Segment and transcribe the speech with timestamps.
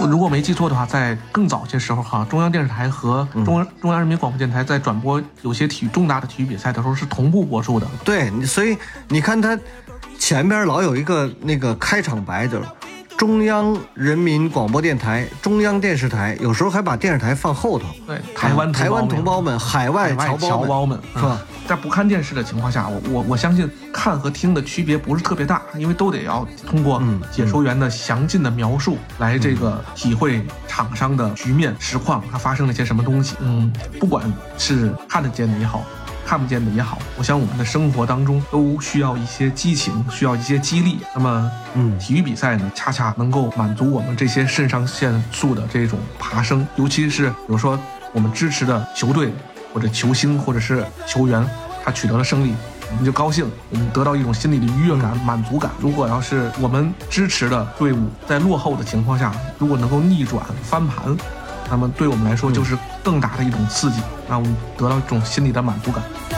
[0.00, 7.86] 我如果没记错的话，在更早些时候哈，中央电视台和中中央人民广播电台在转播有些体育重大的体育比赛的时候是同步播出的。
[8.04, 8.76] 对，所以
[9.08, 9.58] 你看他
[10.18, 12.68] 前边老有一个那个开场白，就是。
[13.18, 17.86] 中央人民广播电台、中央电视台，有时候还把电视台放后头。
[18.06, 21.36] 对，台湾台湾同胞们、海外侨胞侨侨胞们，是吧？
[21.40, 33.36] 嗯在不看电视的情况下，我我我相信看和听的区别不是特别大，因为都得要通过嗯解说员的详尽的描述来这个体会厂商的局面实况，它发生了些什么东西。
[33.40, 35.84] 嗯，不管是看得见的也好。
[36.28, 40.98] 看不见的也好，我想我们的生活当中都需要一些激情，需要一些激励。
[41.14, 47.80] 那么，嗯体育比赛呢，恰恰能够满足我们这些肾上腺素的这种爬升，尤其是比如说
[48.12, 49.32] 我们支持的球队
[49.72, 51.42] 或者球星或者是球员，
[51.82, 52.52] 他取得了胜利，
[52.90, 55.70] 我们就高兴，我们得到一种心理的愉悦感、满足感。
[55.80, 61.16] 如果要是我们支持的队伍在落后的情况下，如果能够逆转翻盘，
[61.70, 66.02] 那么对我们来说就是更大的一种刺激，让我们得到一种心理的满足感。《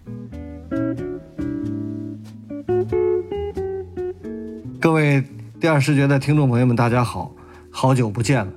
[4.79, 5.23] 各位
[5.59, 7.31] 第二视觉的听众朋友们，大家好，
[7.69, 8.51] 好久不见了。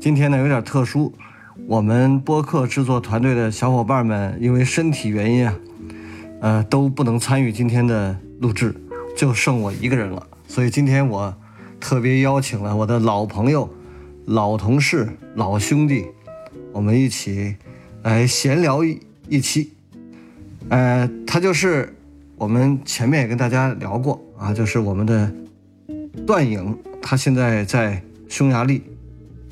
[0.00, 1.12] 今天呢有点特殊，
[1.66, 5.54] 我们播客制作团队的小伙伴们因为身体原因啊，
[6.40, 8.74] 呃都不能参与今天的录制，
[9.14, 10.26] 就剩我一个人了。
[10.48, 11.34] 所以今天我
[11.78, 13.68] 特别邀请了我的老朋友、
[14.24, 16.06] 老同事、老兄弟，
[16.72, 17.56] 我们一起
[18.02, 18.98] 来闲聊一
[19.28, 19.75] 一期。
[20.68, 21.96] 呃，他就是
[22.36, 25.32] 我们前面也跟大家聊过啊，就是我们的
[26.26, 28.82] 段颖，他现在在匈牙利。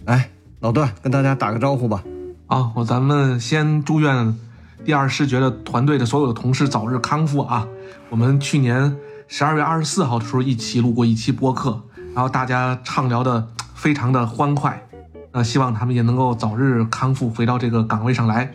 [0.05, 0.29] 来，
[0.61, 2.03] 老段跟大家打个招呼吧。
[2.47, 4.37] 啊，我咱们先祝愿
[4.85, 7.67] 第二视觉的团队的所有的同事早日康复啊！
[8.11, 8.97] 我们去年
[9.29, 11.81] 十二月二十四号的时候一起录过一期播客，
[12.13, 14.83] 然后大家畅聊的非常的欢快，
[15.33, 18.53] 那希望他们也能够早日康复，回到这个岗位上来。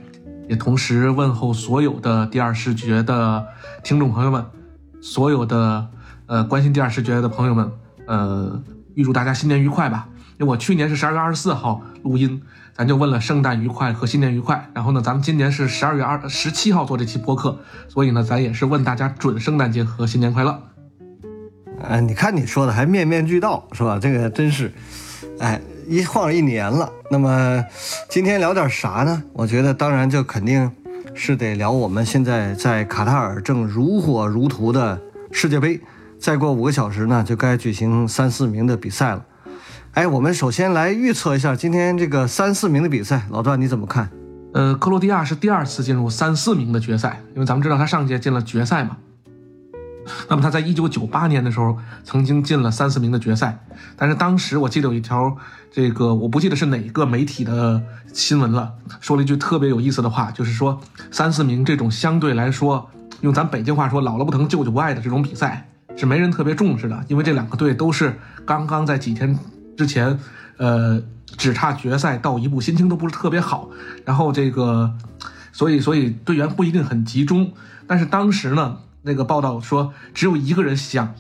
[0.50, 3.46] 也同时问候所有的第二视觉的
[3.84, 4.44] 听众朋友们，
[5.00, 5.88] 所有的
[6.26, 7.72] 呃关心第二视觉的朋友们，
[8.08, 8.60] 呃，
[8.96, 10.10] 预祝大家新年愉快吧！
[10.40, 12.42] 因为我去年是十二月二十四号录音，
[12.74, 14.72] 咱就问了圣诞愉快和新年愉快。
[14.74, 20.64] 然后呢，咱们今年是十二月二十七号做这期播客，所以呢，咱也是问大家准圣诞节和新年快乐。
[21.80, 24.00] 呃，你看你说的还面面俱到是吧？
[24.02, 24.74] 这个真是，
[25.38, 26.88] 哎，一晃一年了。
[27.10, 27.66] 那么
[28.08, 29.24] 今天聊点啥呢？
[29.34, 30.72] 我觉得当然就肯定
[31.16, 35.02] 是得聊我们现在在卡塔尔正如火如荼的
[35.32, 35.82] 世界杯，
[36.20, 39.26] 再过五个小时呢就该举行三四名的比赛了。
[39.94, 44.12] 哎，我们首先来预测一下今天这个三四名的比赛，老段你怎么看？
[44.54, 48.98] 呃，克罗地亚是第二次进入三四名的决赛，因为咱们知道他上届进了决赛嘛。
[50.30, 53.64] 那么他在一九九八年的时候曾经进了三四名的决赛，
[53.96, 55.36] 但是当时我记得有一条
[55.72, 57.82] 这个我不记得是哪个媒体的
[58.14, 60.80] 新闻了，说了一句特别有意思的话，就是说
[61.12, 62.90] 三四名这种相对来说
[63.22, 69.38] 用咱北京话说“姥姥不疼舅舅不爱”的这种比赛是没人特别重视的，因为这两个队都是刚刚在几天
[69.78, 70.20] 之前，
[70.58, 71.02] 呃，
[71.38, 73.70] 只差决赛到一步，心情都不是特别好，
[74.06, 74.94] 然后这个，
[75.52, 77.52] 所以所以队员不一定很集中，
[77.86, 78.78] 但是当时呢。
[79.10, 81.12] 那个报道说，只有一个人想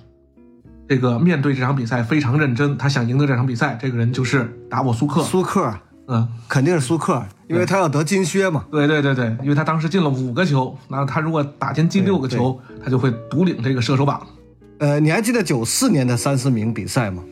[0.88, 5.24] 这个面对这场比赛非常认真，他想赢得这场比赛，这个人就是达沃苏克。
[5.24, 5.74] 苏克，
[6.08, 8.66] 嗯，肯定是苏克，因为他要得金靴嘛。
[8.70, 14.22] 对对对对，因为他当时进了五个球，那他如果打进第六个球，他就会独领这个射手榜。
[14.78, 17.24] 呃，你还记得九四年的三四名比赛吗？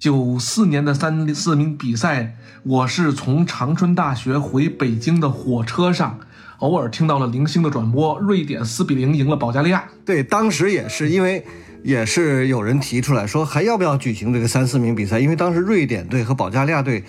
[0.00, 2.34] 九四年的三四名比赛，
[2.64, 6.18] 我是从长春大学回北京的火车上。
[6.60, 9.84] 偶尔听到了零星的转播，瑞典四比零赢了保加利亚。
[10.04, 11.44] 对，当时也是因为
[11.82, 15.18] 也是有人提出来说，还要不要举行这个三四名比赛？
[15.18, 17.02] 因为当时瑞典队和保加利亚队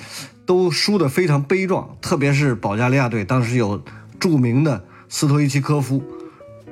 [0.46, 3.82] 都输得非常悲壮，特别是保加利亚队，当时有
[4.20, 6.02] 著名的斯托伊奇科夫，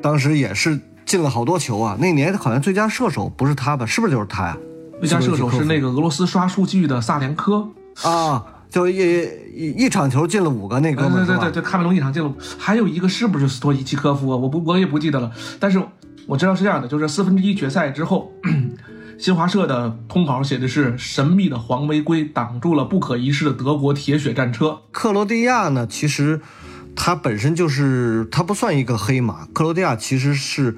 [0.02, 1.98] 当时也是进了好多球啊。
[2.00, 3.86] 那年好像最佳射手不是他吧？
[3.86, 4.58] 是不是就是他呀？
[5.02, 7.68] 最佳射手是那个俄罗斯刷数据的萨连科。
[8.04, 8.98] 啊，就一
[9.54, 14.38] 一一场球进了五个那哥们儿对对对对，喀麦隆一场进了，还有一个是不是斯托伊奇科夫啊？
[14.38, 15.82] 我不我也不记得了，但是
[16.28, 18.32] 我知道是这样的，就是四分之一决赛之后，
[19.18, 24.80] 新华社的通稿写的是神秘的黄玫瑰挡住了不可一世的德国铁血战车。
[24.92, 26.40] 克罗地亚呢，其实
[26.96, 29.46] 它本身就是它不算一个黑马。
[29.52, 30.78] 克罗地亚其实是，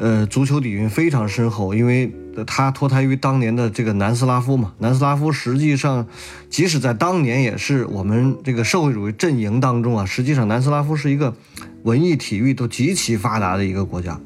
[0.00, 2.10] 呃，足球底蕴非常深厚，因为
[2.46, 4.72] 他脱胎于当年的这个南斯拉夫嘛。
[4.78, 6.06] 南斯拉夫实际上，
[6.48, 11.34] 即使在当年也是我们这个社会主义阵营当中啊，实际上南斯拉夫是一个
[11.82, 14.18] 文艺体育都极其发达的一个国家。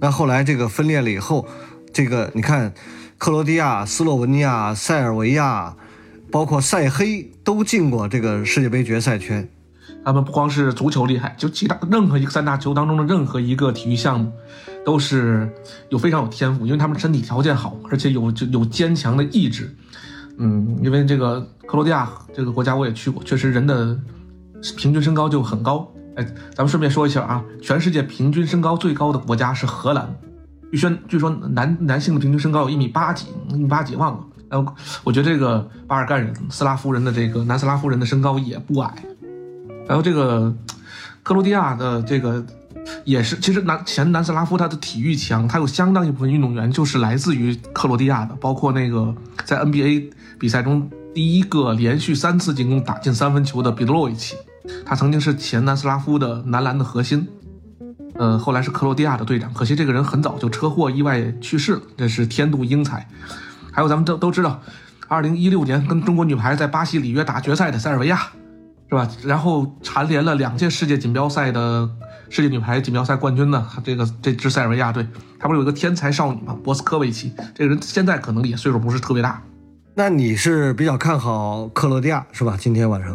[0.00, 1.48] 那后来这个分裂了以后，
[1.94, 2.74] 这个你看，
[3.16, 5.74] 克罗地亚、斯洛文尼亚、塞尔维亚，
[6.30, 9.48] 包括塞黑都进过这个世界杯决赛圈。
[10.04, 14.32] 他们不光是足球厉害，就其他任何一个三大球当中的任何一个体育项目，
[14.84, 15.50] 都是
[15.90, 19.74] 有非常有天赋，因为他们身体条件好，而且有就有坚强的意志。
[20.38, 23.96] 嗯，因为这个克罗地亚这个国家我也去过，确实人的
[24.76, 25.86] 平均身高就很高。
[26.16, 26.24] 哎，
[26.54, 30.14] 咱们顺便说一下啊，全世界平均身高最高的国家是荷兰，
[30.70, 34.24] 据说据说男男性的平均身高有一米八几，一米八几忘了。
[34.50, 34.74] 然后
[35.04, 38.94] 我觉得这个巴尔干人、斯拉夫人的这个南斯拉夫人的身高也不矮。
[39.86, 40.54] 然后这个
[41.22, 42.44] 克罗地亚的这个
[43.04, 49.14] 也是，其实南前南斯拉夫他的体育强，他有相当一部分运动员就是来自于克罗地亚的，包括那个
[49.44, 54.36] 在 NBA 比赛中第一个连续三次进攻打进三分球的彼得洛维奇，
[54.84, 57.28] 他曾经是前南斯拉夫的男篮的核心，
[58.14, 63.08] 呃，后来是克罗地亚的队长，可惜这个人很早就车祸意外去世了，这是天妒英才。
[63.72, 64.60] 还有咱们都都知道，
[65.08, 68.28] 二零一六年跟中国女排在巴西里约打决赛的塞尔维亚。
[68.88, 69.08] 是吧？
[69.24, 71.88] 然后蝉联了两届世界锦标赛的
[72.34, 73.68] 世界女排锦标赛冠军呢。
[73.84, 75.06] 这个这支塞尔维亚队，
[75.38, 76.56] 他不是有一个天才少女吗？
[76.64, 79.42] 博斯科维奇，这个人现在可能也岁数不是特别大。
[79.94, 82.56] 那你是比较看好克罗地亚是吧？
[82.58, 83.14] 今天晚上，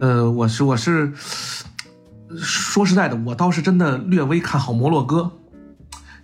[0.00, 1.12] 呃，我是我是
[2.36, 5.30] 说实在的，我倒是真的略微看好摩洛哥，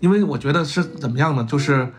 [0.00, 1.44] 因为我觉得是怎么样呢？
[1.48, 1.92] 就是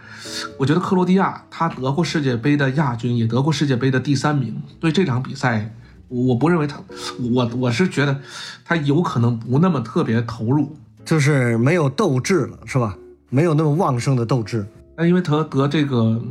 [0.60, 5.74] 我觉得克罗地亚他得过世界杯的亚军，也得过世界杯的第三名，对这场比赛。
[6.08, 6.82] 我不认为他，
[7.34, 8.20] 我我是觉得
[8.64, 12.96] 他有可能不那么特别投入，就是没有斗志了，是吧？
[13.30, 14.66] 没有那么旺盛的斗志。
[14.96, 16.22] 那因为他得这个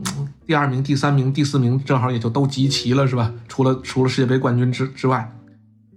[0.47, 3.33] 第二名、第三名、第四名，正好也就都集齐了，是吧？
[3.49, 5.31] 除了除了世界杯冠军之之外，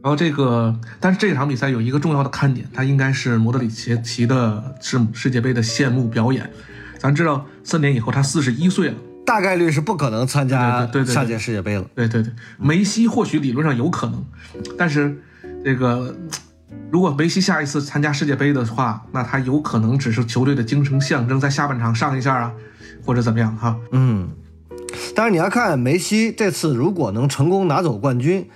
[0.04, 6.50] 然后这个，但是这场比赛有一个重要的看点，它应该是莫德里奇奇的世世界杯的谢幕表演。
[6.98, 8.96] 咱知道四年以后他四十一岁了。
[9.30, 11.86] 大概率是不可能参加对对对下届世界杯了。
[11.94, 14.26] 对对对，梅西或许理论上有可能，
[14.76, 15.22] 但是
[15.64, 16.16] 这个
[16.90, 22.52] 如果梅西下一次参加世界杯的话，那他有可能只是球队的精神象征，在下半场上一下啊，
[23.06, 23.78] 或者怎么样哈。
[23.92, 24.30] 嗯，
[25.16, 28.50] 但是你要看梅西这次如果能成功拿走冠军，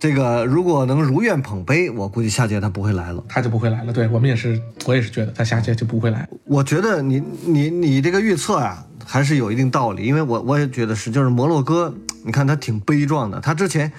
[0.00, 3.22] 这个如果能如愿捧杯，我估计下届他不会来了。
[3.28, 3.92] 他就不会来了。
[3.92, 6.28] 对我们也是，我也是觉得他下届就不会来。
[6.46, 8.84] 我觉得你你你这个预测啊。
[9.02, 13.40] 还是有一定道理，因为我我也觉得是，就是摩洛哥，你看他挺悲壮的。
[13.40, 13.90] 他之前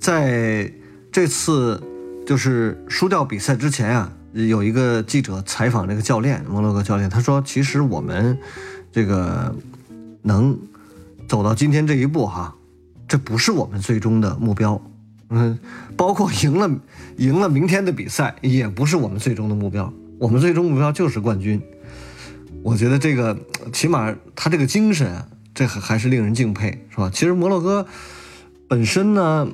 [0.00, 0.72] 在
[1.12, 1.82] 这次
[2.24, 8.38] 就是输掉比赛之前啊，有一个记者采访这个教练，摩洛哥教练，他说：“其实我们
[8.90, 9.54] 这个
[10.22, 10.58] 能
[11.28, 12.54] 走到今天这一步哈，
[13.06, 14.80] 这不是我们最终的目标。
[15.34, 15.58] 嗯，
[15.96, 16.70] 包括赢了
[17.16, 19.92] 赢了明天的比赛，也不是我们最终的目标。
[20.18, 21.60] 我们最终目标就是冠军。”
[22.62, 23.36] 我觉得这个
[23.74, 27.10] 起码他这个精神，这还还是令人敬佩，是吧？
[27.12, 27.86] 其实摩洛哥
[28.68, 29.46] 本身呢，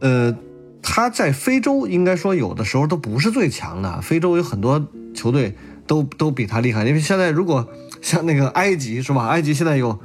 [0.00, 0.36] 呃，
[0.80, 5.56] 他在非洲应该说有的时候都不是最强的，非洲有很多球队
[5.88, 6.86] 都都比他厉害。
[6.86, 7.68] 因为现在如果
[8.00, 9.26] 像那个埃及是吧？
[9.26, 9.98] 埃及现在有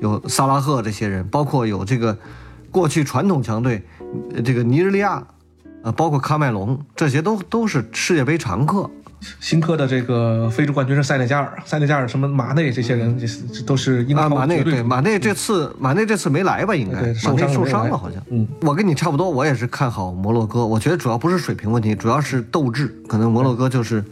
[0.00, 2.16] 有萨拉赫这些人，包括有这个
[2.70, 3.82] 过去传统强队
[4.44, 5.22] 这个尼日利亚，
[5.82, 8.90] 呃，包括喀麦隆，这些都都是世界杯常客。
[9.40, 16.72] 新科的这个非洲冠军是塞内加尔，塞内加尔什么马内这些人，这这都是英超马内对马内这次马内这次没来吧？
[16.72, 18.22] 应该受伤受伤了好像。
[18.30, 20.64] 嗯，我跟你差不多，我也是看好摩洛哥。
[20.64, 22.86] 我觉得主要不是水平问题，主要是斗志。
[23.08, 24.04] 可能摩洛哥就是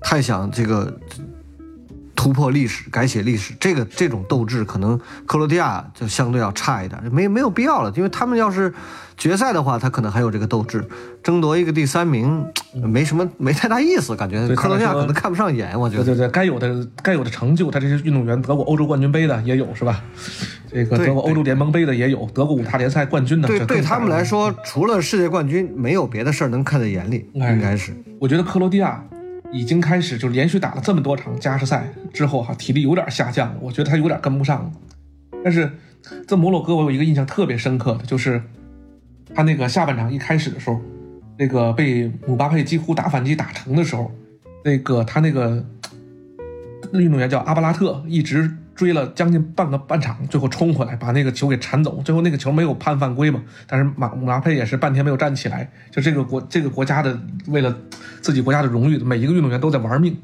[0.00, 0.96] 太想这个
[2.18, 8.74] 突破历史、改写历史，这个这种斗志可能克罗地亚就相对要差一点，没没有必要了，因为他们要是
[9.16, 10.84] 决赛的话，他可能还有这个斗志，
[11.22, 12.44] 争夺一个第三名
[12.74, 16.02] 没什么没太大意思，感觉克罗地亚可能看不上眼，我觉得。
[16.02, 20.02] 对对对，该有的该有的成就，他这些运动员得过欧洲冠军杯的也有是吧？
[20.68, 23.46] 这个对得过欧洲联盟杯的也有，得过五大联赛冠军的。
[23.46, 27.92] 对对他们来说嗯，除了世界冠军，没有别的事儿能看在眼里，哎应该是。
[28.20, 29.00] 我觉得克罗地亚
[29.52, 34.72] 已经开始就连续打了这么多场加时赛之后哈、体力有点下降了，我觉得他有点跟不上了。
[35.42, 35.70] 但是
[36.26, 38.42] 在摩洛哥，我有一个印象特别深刻的，就是
[39.34, 40.80] 他那个下半场一开始的时候，
[41.38, 44.10] 那个被姆巴佩几乎打反击打成的时候，
[44.64, 45.64] 那个他那个
[46.92, 52.00] 运动员叫阿巴拉特，一直追了将近半个半场，最后冲回来把那个球给铲走。
[52.04, 55.68] 最后那个球没有判犯规嘛，但是马姆巴佩也是半天没有站起来。
[55.90, 57.18] 就这个国这个国家的
[57.48, 57.76] 为了
[58.20, 60.16] 自己国家的荣誉，每一个运动员都在玩命。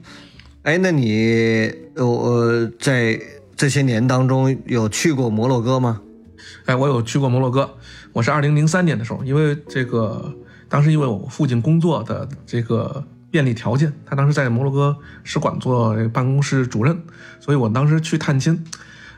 [0.63, 3.21] 哎，那你呃呃，在
[3.57, 6.01] 这些年当中有去过摩洛哥吗？
[6.67, 7.69] 哎，我有去过摩洛哥，
[8.13, 10.33] 我是二零零三年的时候，因为这个
[10.69, 16.97] 当时因为我父亲工作的这个便利条件，他当时在摩洛哥使馆做办公室主任，
[17.41, 18.65] 所以我当时去探亲。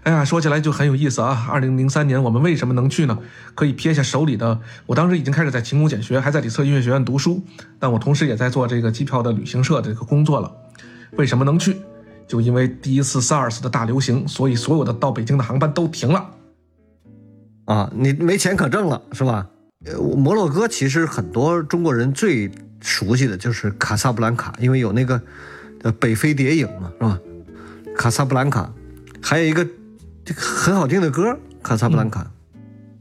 [0.04, 1.46] 哎呀，说起来就很有意思啊！
[1.50, 3.18] 二零零三年我们为什么能去呢？
[3.54, 7.42] 可以撇下手里的，我当时已经开始在勤工俭学，还在里策音乐学院读书，
[7.78, 10.50] 但我同时也在做这个机票的旅行社的这个工作了。
[11.18, 11.76] 为什么能去？
[12.26, 16.30] 就因为第一次 SARS 的大流行，所以所有的到北京的航班都停了。
[17.66, 19.46] 啊，你没钱可挣了是吧？
[19.85, 25.21] 呃，摩洛哥其实很多中国人最熟悉的就是卡萨布兰卡，因为有那个
[25.83, 27.18] 呃北非谍影嘛，是吧？
[27.97, 28.73] 卡萨布兰卡，
[29.23, 29.66] 还有一个
[30.25, 32.30] 这很好听的歌，卡萨布兰卡。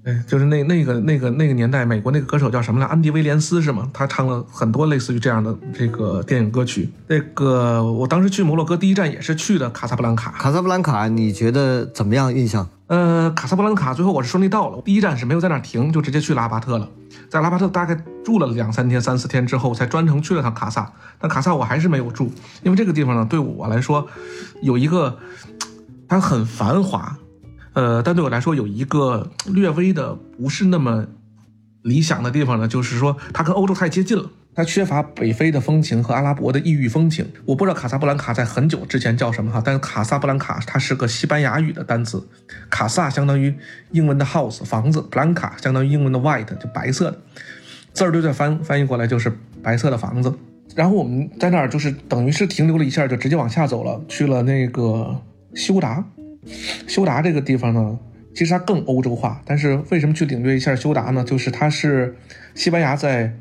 [0.06, 2.86] 对，就是那那个那个那个年代，美国那个歌手叫什么来？
[2.86, 3.90] 安迪威廉斯是吗？
[3.92, 6.88] 他唱了很多类似于这样的这个电影歌曲。
[7.08, 10.30] 那个我当时去摩洛哥第一站也是去的卡萨布兰卡。
[10.34, 12.32] 卡萨布兰卡，你觉得怎么样？
[12.32, 12.70] 印象？
[12.86, 16.88] 呃，卡萨布兰卡最后我是顺利到了，第一站是没有在那儿停，就直接去拉巴特了。
[17.28, 20.94] 在拉巴特大概住了两三天、三四天之后，才专程去了趟卡萨。
[21.18, 22.32] 但卡萨我还是没有住，
[22.62, 24.06] 因为这个地方呢，对我来说
[24.62, 25.18] 有一个
[26.08, 27.18] 它很繁华，
[27.75, 31.05] 呃，但对我来说有一个略微的不是那么
[31.84, 34.27] 理想的地方呢，就是说它跟欧洲太接近了。
[34.58, 37.29] 它缺乏北非的风情和阿拉伯的异域风情。
[37.44, 42.25] 我不知道卡萨布兰卡在很久之前叫什么哈，但是卡萨布兰卡它是个西班牙语的单词，
[42.70, 43.53] 卡萨相当于
[43.91, 47.20] 英文的 house 房子，布兰卡相当于英文的 white 就白色的，
[47.91, 49.29] 字儿对对翻翻译过来就是
[49.62, 50.34] 白色的房子。
[50.74, 55.22] 然后我们在那儿就是等于是停留了一下，就直接往下走了，去了那个
[55.53, 56.01] 休达。
[56.88, 57.98] 休达这个地方呢，
[58.34, 61.24] 其实它更欧洲化，但是为什么去领略一下休达呢？
[61.24, 62.16] 就是它是
[62.54, 63.34] 西班牙在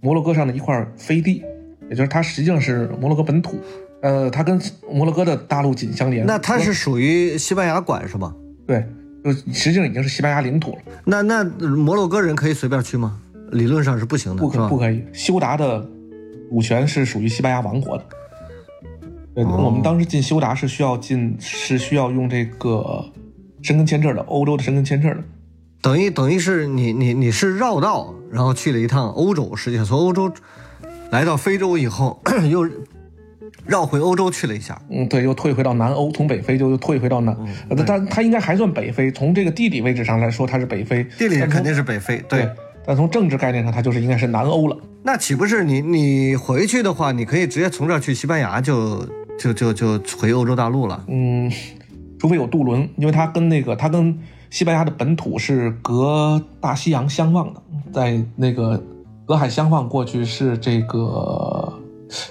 [0.00, 1.42] 摩洛哥上的一块飞地，
[1.88, 3.58] 也就是它实际上是摩洛哥本土。
[4.00, 6.24] 呃，它跟摩洛哥的大陆紧相连。
[6.24, 8.34] 那它是属于西班牙管是吗？
[8.66, 8.84] 对，
[9.24, 13.20] 就实际上已经是西班牙领土了，那那摩洛哥人可以随便去吗？
[13.50, 15.02] 理论上是不行的，不可不可以。
[15.12, 15.84] 休达的
[16.50, 18.04] 主权是属于西班牙王国的。
[19.44, 23.04] 对，哦我们当时进休达是需要进，是需要用这个
[23.62, 25.22] 申根签证的，欧洲的申根签证的。
[25.80, 30.32] 等于等于是你你你是绕道，然后去了一趟欧洲，实际上从欧洲
[31.10, 32.68] 来到非洲以后， 又
[33.64, 34.80] 绕回欧洲去了一下。
[34.90, 42.40] 嗯，对，又退回到南欧，从北非就又退回到南，嗯呃，但它应该还算北非，从这个地理位置上来说，它是北非，地理肯定是北非，对。
[42.42, 42.50] 对，
[42.84, 44.76] 但从政治概念上，它就是应该是南欧了。
[45.04, 49.06] 那岂不是你你回去的话，你可以直接从这儿去西班牙就
[49.38, 51.04] 就就就回欧洲大陆了？
[51.08, 51.50] 嗯，
[52.18, 54.18] 除非有渡轮，因为它跟那个它跟
[54.50, 58.82] 西班牙的本土是隔大西洋相望的，在那个
[59.24, 61.72] 隔海相望过去是这个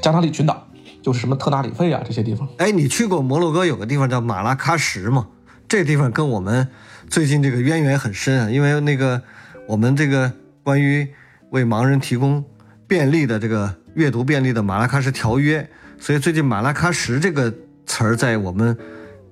[0.01, 0.67] 加那利群岛，
[1.01, 2.47] 就是什么特纳里费啊这些地方。
[2.57, 5.27] 哎，你去过摩洛哥有个地方叫马拉喀什吗？
[5.67, 6.67] 这地方跟我们
[7.09, 9.21] 最近这个渊源很深啊，因为那个
[9.67, 10.31] 我们这个
[10.63, 11.07] 关于
[11.51, 12.43] 为盲人提供
[12.87, 17.53] 便利的这个阅读便利的马拉喀什条约，所以最近马拉喀什这个
[17.85, 18.77] 词儿在我们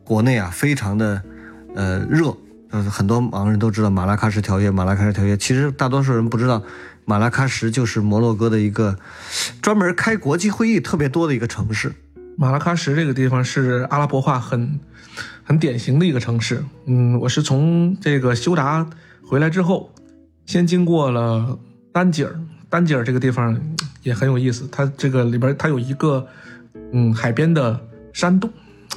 [0.03, 1.21] 国内啊非常的
[1.75, 2.35] 呃热，
[2.71, 6.61] 就是很多盲人都知道马拉喀什条约，马拉喀什条约，其实大多数人不知道。
[7.07, 8.97] 马拉喀什就是摩洛哥的一个
[9.61, 11.93] 专门开国际会议特别多的一个城市。
[12.35, 14.79] 马拉喀什这个地方是阿拉伯化很
[15.43, 16.65] 很典型的一个城市。
[16.85, 18.89] 嗯，我是从这个休达
[19.23, 19.91] 回来之后，
[20.47, 21.59] 先经过了
[21.91, 22.35] 丹吉尔。
[22.71, 23.55] 丹吉尔这个地方
[24.01, 26.27] 也很有意思，它这个里边它有一个
[26.91, 27.79] 嗯海边的
[28.13, 28.49] 山洞，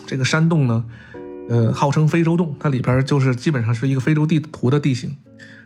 [0.06, 0.84] 这个山洞呢，
[1.48, 5.16] 呃，号称非洲洞，它里边就是基本上是一个非洲地图的地形。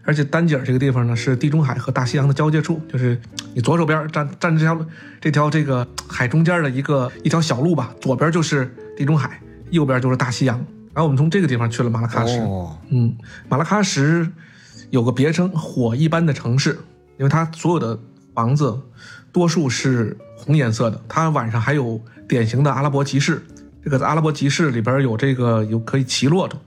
[0.05, 3.21] 而且丹吉尔这个地方呢，是地中海和大西洋的交界处，就是
[3.55, 4.87] 你左手边站站这条
[5.21, 9.41] 这条这个海中间的一个一条小路吧，左边就是地中海，
[9.71, 10.57] 右边就是大西洋。
[10.93, 12.41] 然后我们从这个地方去了马拉喀什。
[12.43, 13.15] 哦，嗯，
[13.49, 14.29] 马拉喀什
[14.91, 16.77] 有个别称“火一般的城市”，
[17.17, 17.97] 因为它所有的
[18.35, 18.77] 房子
[19.33, 21.01] 多数是红颜色的。
[21.09, 23.43] 它晚上还有典型的阿拉伯集市，
[23.83, 26.61] 这个阿拉伯集市里边有这个有可以骑骆驼，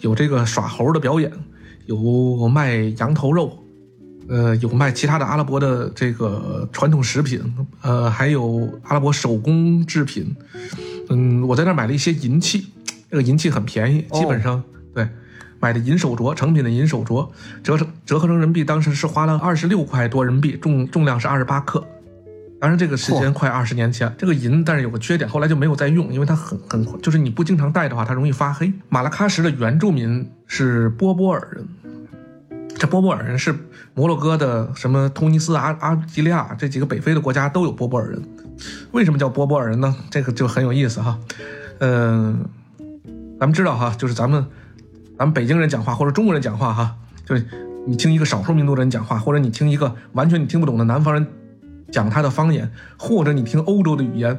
[0.00, 1.32] 有这个耍猴的表演，
[1.86, 3.62] 有卖羊头肉，
[4.28, 7.40] 呃，有卖其他的阿拉伯的这个传统食品，
[7.82, 10.34] 呃，还有阿拉伯手工制品。
[11.08, 12.66] 嗯，我在那儿买了一些银器，
[13.10, 14.62] 这个银器很便宜，基本上、
[14.94, 15.08] 对
[15.62, 17.28] 买的银手镯，成品的银手镯，
[17.62, 21.86] 折成折合成人民币，当时是花了二十六块多人民币，重重量是二十八克。
[22.60, 28.72] 当然，这个时间快二十年前，这个银但是有个缺点，后来就没有再用，因为它很很就是你不经常戴的话，它容易发黑。
[28.88, 31.68] 马拉喀什的原住民是波波尔人，
[32.76, 33.54] 这波波尔人是
[33.94, 38.20] 摩洛哥的什么突尼斯、阿阿吉利亚这几个北非的国家都有波波尔人。
[38.90, 39.94] 为什么叫波波尔人呢？
[40.10, 41.18] 这个就很有意思哈。
[41.78, 42.44] 嗯、
[43.40, 44.44] 咱们知道哈，就是咱们
[45.22, 47.46] 咱们北京人讲话或者中国人讲话哈，就是
[47.86, 51.24] 你听一个少数民族的人讲话，或者你听一个完全你听不懂的南方人
[51.92, 54.36] 讲他的方言，或者你听欧洲的语言，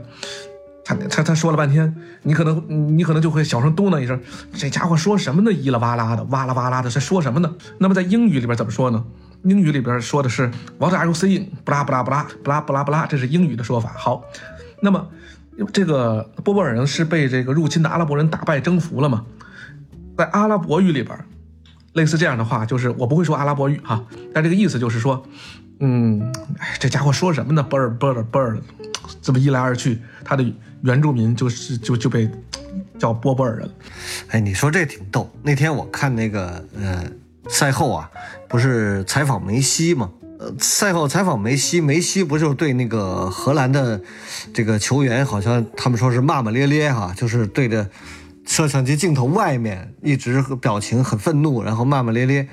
[0.84, 4.20] 他他他说了半天，你可能你可能就会小声嘟囔一声，
[4.52, 5.52] 这家伙说什么呢？
[5.52, 7.56] 咿啦哇啦的，哇啦哇啦的，在说什么呢？
[7.78, 9.06] 那么在英语里边怎么说呢？
[9.44, 11.46] 英语里边说的是 What are you saying？
[11.64, 13.94] 不拉不拉不拉不拉不拉不拉，这是英语的说法。
[13.96, 14.26] 好，
[14.82, 15.08] 那么
[15.72, 19.24] 这个波波尔人是被这个入侵的阿拉伯人打败征服了嘛？
[20.18, 21.18] 在阿拉伯语里边，
[21.94, 25.26] 类似这样的话，就是我不会说阿拉伯语哈，但这个意思就是说，
[25.80, 26.22] 嗯，
[26.60, 27.64] 哎，这家伙说什么呢？
[27.64, 28.58] 波尔波尔波尔，
[29.22, 30.46] 这么一来二去，他的
[30.82, 32.30] 原住民就是就就被
[33.00, 33.70] 叫波波尔人。
[34.30, 35.32] 哎，你说这挺逗。
[35.42, 37.04] 那天我看那个呃
[37.50, 38.10] 赛后啊，
[38.48, 40.12] 不是采访梅西吗？
[40.40, 44.02] 呃，赛后采访梅西，梅西不就对那个荷兰的
[44.54, 47.90] 这个球员，好像他们说是骂骂咧咧哈、就是对着
[48.46, 52.48] 摄像机镜头外面一直表情很愤怒，然后骂骂咧咧，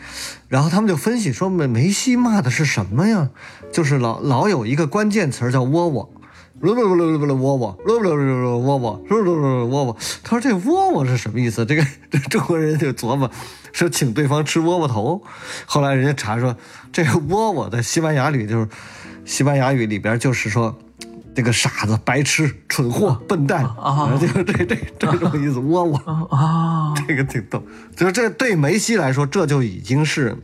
[0.49, 3.30] 然后他们就分析说梅梅西骂的是什么呀？
[3.73, 6.12] 就是老老有一个关键词叫窝窝。
[6.61, 9.97] 不不不不不窝窝，不不不不窝窝，不不不窝窝。
[10.23, 11.64] 他说这窝窝是什么意思？
[11.64, 13.30] 这个这中国人就琢磨，
[13.73, 15.23] 说请对方吃窝窝头。
[15.64, 16.54] 后来人家查说，
[16.93, 18.69] 这个窝窝在西班牙语就是
[19.25, 20.78] 西班牙语里边就是说
[21.34, 25.58] 这个傻子、白痴、蠢货、笨蛋啊 就是这这这种意思。
[25.60, 25.97] 窝窝
[26.30, 27.62] 啊， 这个挺逗，
[27.97, 30.36] 就是这对梅西来说，这就已经是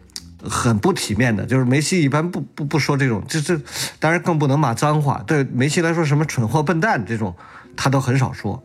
[0.43, 1.45] 很不体面的。
[1.45, 3.61] 就是梅西一般不不不说这种，这这
[3.99, 5.23] 当然更不能骂脏话。
[5.27, 7.35] 对梅西来说，什么蠢货、笨蛋这种，
[7.77, 8.63] 他都很少说。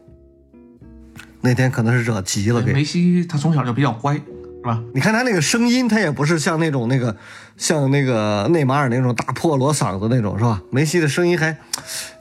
[1.43, 4.21] 那天可能是惹急了给梅西他从小就比较乖，
[4.61, 4.81] 是吧？
[4.93, 7.15] 你看他那个声音，他也不是像那种那个
[7.57, 10.61] 像那个内马尔那种大破锣嗓子那种，是吧？
[10.69, 11.57] 梅西的声音还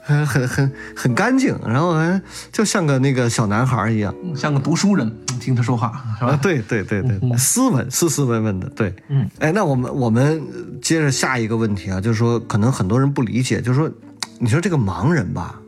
[0.01, 2.19] 很很很很干净，然后还
[2.51, 4.13] 就像个那个小男孩一样。
[4.35, 6.39] 像个读书人，听他说话是啊，吧？
[6.41, 10.41] 对对对对，斯文斯斯文文的，对，嗯，哎，那我们我们
[10.81, 13.91] 接着下一个问题啊，就是说，可能很多人不理解，就是说，
[14.39, 15.61] 你说这个盲人吧，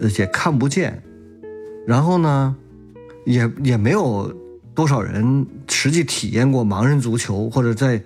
[0.00, 1.02] 呃也看不见，
[1.84, 2.54] 然后呢，
[3.24, 4.32] 也也没有
[4.76, 8.00] 多少人实际体验过盲人足球，或者在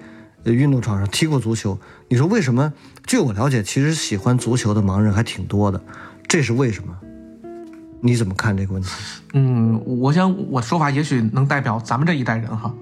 [0.44, 1.78] 呃运动场上踢过足球。
[2.08, 2.72] 你说为什么？
[3.06, 5.82] 据我了解，其实喜欢足球的盲人还挺多的，
[6.28, 6.96] 这是为什么？
[8.00, 8.88] 你怎么看这个问题？
[9.34, 12.72] 嗯，我想我说法也许能代表咱们这一代人哈。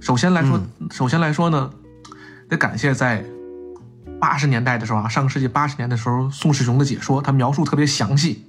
[0.00, 1.70] 首先来说，首先来说呢，
[2.48, 3.24] 得感谢在
[4.18, 8.44] 八十年代的时候啊，上个世纪八十年的时候，宋世雄的解说，他描述特别详细。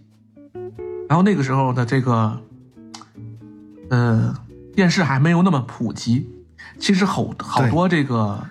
[1.07, 2.41] 然后那个时候的这个，
[3.89, 4.33] 呃，
[4.75, 6.29] 电视还没有那么普及，
[6.79, 8.45] 其实好好多这个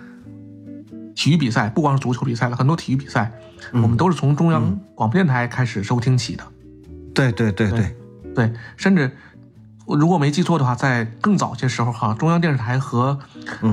[1.15, 3.31] 体育比赛，不光是足球比赛了，很多体育比赛，
[3.73, 6.43] 我们都是从中央广播电台开始收听起的。
[7.13, 7.95] 对对对对，
[8.33, 9.11] 对，甚至
[9.85, 13.19] 我如果没记错的话，在更早些时候哈，中央电视台和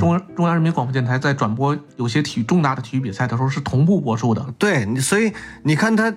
[0.00, 4.44] 中央、中央人民广播电台在转播有些体育重大的体育比赛的时候是同步播出的。
[4.58, 5.32] 对你，所以
[5.62, 6.12] 你看他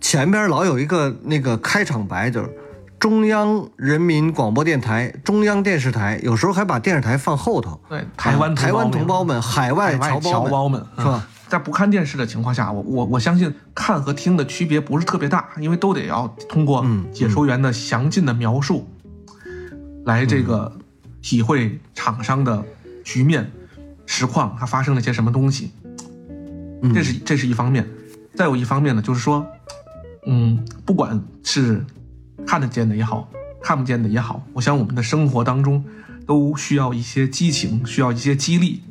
[0.00, 2.50] 前边老有一个那个开场白，就是
[2.98, 7.80] 中央人民广播电台、中央电视台，有时候还把电视台放后头。
[7.88, 11.24] 对，台湾台湾同胞们、海外侨胞侨胞们是吧？
[11.24, 18.88] 嗯在不看电视的情况下，我我我相信看和听的区别不是特别大，因为都得要通过嗯解说员的详尽的描述，
[20.04, 20.72] 来这个
[21.22, 22.64] 体会厂商的
[23.04, 23.48] 局面、
[24.06, 25.70] 实况，它发生了些什么东西。
[26.82, 27.88] 嗯这是这是一方面，
[28.34, 29.46] 再有一方面呢，就是说，
[30.26, 31.80] 嗯，不管是
[32.44, 33.28] 看得见的也好，
[33.62, 35.84] 看不见的也好，我想我们的生活当中
[36.26, 38.82] 都需要一些激情，需要一些激励。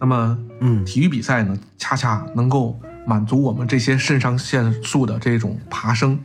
[0.00, 6.18] 那么，嗯体育比赛呢，恰恰能够满足我们这些肾上腺素的这种爬升，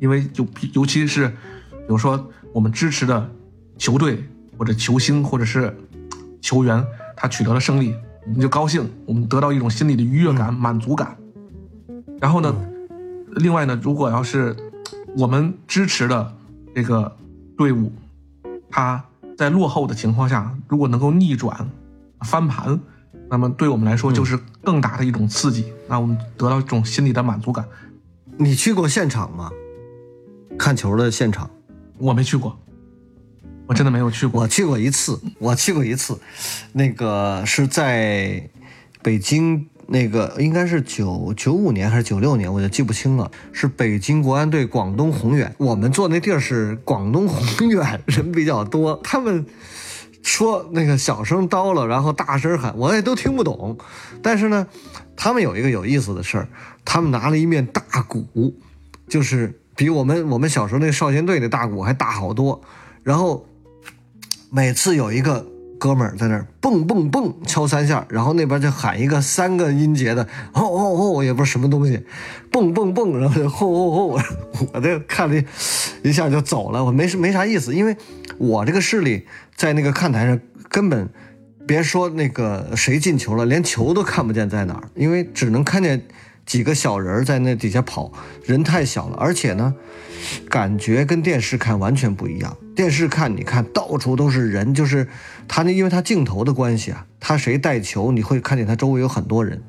[0.00, 3.30] 因为尤尤其是，比如说我们支持的
[3.78, 4.24] 球队
[4.58, 5.76] 或者球星或者是
[6.40, 6.84] 球员
[7.16, 7.94] 他取得了胜利，
[8.26, 11.16] 我们就高兴，我们得到一种心理的愉悦感、满足感。
[12.20, 12.54] 然后呢，
[13.36, 14.56] 另外呢，如果要是
[15.16, 16.34] 我们支持的
[16.74, 17.16] 这个
[17.56, 17.92] 队伍，
[18.70, 19.04] 他
[19.36, 21.68] 在落后的情况下，如果能够逆转、
[22.20, 22.78] 翻盘，
[23.28, 27.66] 那么对我们来说就是更大的一种刺激，那我们得到一种心理的满足感。
[28.36, 29.50] 你去过现场吗？
[30.58, 31.50] 看球的现场？
[31.98, 32.58] 我没去过，
[33.66, 34.42] 我真的没有去过。
[34.42, 36.18] 我去过一次，我去过一次，
[36.72, 38.48] 那个是在
[39.02, 43.28] 北京，那个应该是九九五年还是九六年，我就记不清了。
[43.52, 49.44] 是北京国安队广东宏远，我们坐那地儿是广东宏远，人比较多，他们
[50.22, 53.76] 说那个小声叨了，然后大声喊，我也都听不懂。
[54.22, 54.66] 但是呢，
[55.16, 56.48] 他们有一个有意思的事儿，
[56.84, 58.54] 他们拿了一面大鼓，
[59.08, 59.56] 就是。
[59.76, 62.60] 比我们我们小时候那少先队的大鼓还大好多，
[63.02, 63.46] 然后
[64.50, 65.46] 每次有一个
[65.80, 72.04] 哥们儿在那儿蹦蹦蹦敲三下，然后那边就喊一个三个音节的吼吼吼，也不是什么东西，
[72.52, 74.20] 蹦蹦蹦，然后就吼吼吼，
[74.74, 75.42] 我这看了
[76.02, 77.96] 一下就走了，我没没啥意思，因为
[78.36, 80.38] 我这个视力在那个看台上
[80.68, 81.08] 根本
[81.66, 86.02] 别说那个谁进球了，连球都看不见在哪儿，因为只能看见。
[86.46, 88.10] 几个小人在那底下跑，
[88.44, 89.72] 人太小了，而且呢，
[90.48, 92.56] 感觉跟电视看完全不一样。
[92.80, 95.06] 电视看，你看到处都是人，就是
[95.46, 99.62] 他那，因为他镜头的关系啊，他谁带球，你会看见他周围有很多人。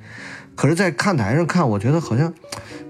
[0.56, 2.34] 可是，在看台上看，我觉得好像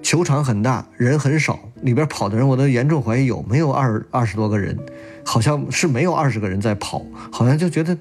[0.04, 4.78] 球场很大，人很少，里边跑的人，我都严重怀疑有没有二二十多个人，
[5.26, 7.98] 好像是没有二十个人在跑，好像就觉得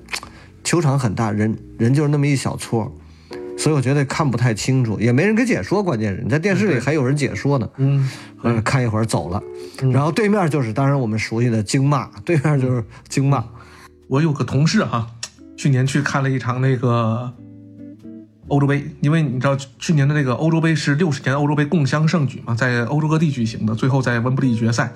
[0.62, 2.94] 球场很大，人人就是那么一小撮。
[3.60, 5.82] 所以我觉得看不太清楚，也没人给解说。
[5.82, 7.68] 关键是你在电视里还有人解说呢。
[7.76, 8.08] 嗯，
[8.64, 9.42] 看一会儿走了，
[9.92, 13.44] 然后对面就是当然我们熟悉的京骂，对面就是京骂。
[14.08, 15.06] 我有个同事哈，
[15.58, 17.30] 去年去看了一场那个
[18.48, 24.90] 欧洲杯，因为你知道去年的那个欧洲杯是六十年欧洲杯共襄盛举嘛，在欧洲各地举行的，最后在温布利决赛，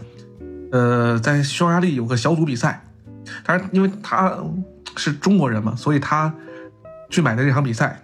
[0.72, 2.82] 呃，在匈牙利有个小组比赛，
[3.44, 4.34] 当然因为他
[4.96, 6.32] 是中国人嘛，所以他
[7.10, 8.00] 去买的这场比赛。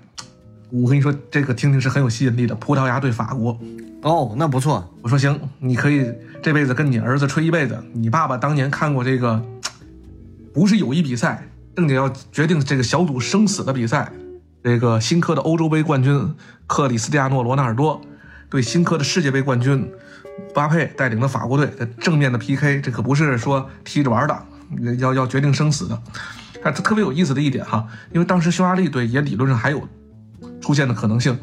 [0.72, 2.54] 我跟你说，这个听听是很有吸引力的。
[2.54, 3.59] 葡萄牙对法国，
[4.02, 4.88] 哦，那不错。
[5.02, 7.83] 我说行，你可以这辈子跟你儿子吹一辈子。
[7.92, 9.42] 你爸爸当年看过这个，
[10.54, 14.12] 不是友谊比赛，正经要决定这个小组生死的比赛。
[14.62, 16.35] 这个新科的欧洲杯冠军
[16.66, 17.98] 克里斯蒂亚诺·罗纳尔多
[18.50, 19.90] 对新科的世界杯冠军
[20.54, 25.98] 巴佩带领的法国队的正面的 PK，这可不是说踢着玩的，要要决定生死的。
[26.62, 29.83] 它特别有意思的一点哈，因为当时匈牙利队也理论上还有。
[30.61, 31.38] 出现的可能性，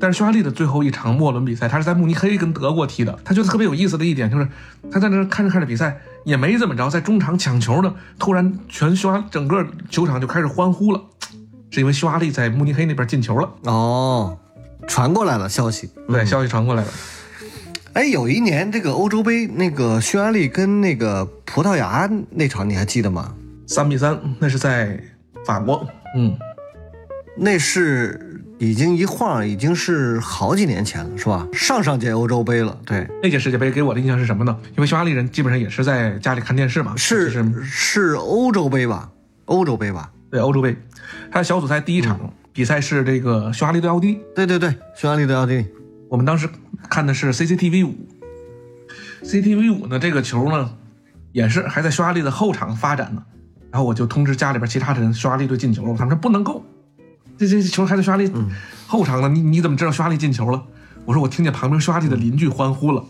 [0.00, 3.18] 但是匈牙利的最后一场末轮比赛，他是在慕尼黑跟德国踢的。
[3.24, 4.48] 他觉得特别有意思的一点就是，
[4.90, 11.00] 他在那看着看着比赛也没怎么着，在中场抢球呢，突然全匈牙整个球场就开始欢呼了，
[11.70, 13.50] 是因为匈牙利在慕尼黑那边进球了。
[13.64, 14.38] 哦，
[14.86, 16.88] 传过来了消息，对，消息传过来了。
[17.94, 23.34] 哎，有一年这个欧洲杯，那个匈牙利跟那个葡萄牙那场你还记得吗？
[23.66, 25.02] 三比三，那是在
[25.44, 25.84] 法国。
[26.16, 26.36] 嗯，
[27.36, 28.24] 那是。
[28.58, 31.46] 已经一晃，已经是好几年前了，是吧？
[31.52, 34.56] 上上届欧洲杯了，对，那届世界杯给我的印象是什么呢？
[34.76, 39.10] 因为匈牙利人基本上也是在家里看电视嘛，是是是欧洲杯吧？
[39.44, 40.10] 欧洲杯吧？
[40.30, 40.76] 对，欧洲杯，
[41.30, 42.18] 他小组赛第一场
[42.52, 45.66] 比赛是这个匈牙利对奥地利，对对对，匈牙利对奥地利。
[46.08, 46.48] 我们当时
[46.90, 47.94] 看的是 CCTV 五
[49.22, 50.68] ，CCTV 五呢，这个球呢
[51.30, 53.22] 也是还在匈牙利的后场发展呢，
[53.70, 56.64] 然后我就通知家里边其他的人，匈牙利队进球了，他们说不能够。
[57.38, 58.30] 这这球还在匈牙利
[58.86, 60.62] 后场呢，你你怎么知道匈牙利进球了？
[61.04, 63.04] 我说我听见旁边匈牙利的邻居欢呼了。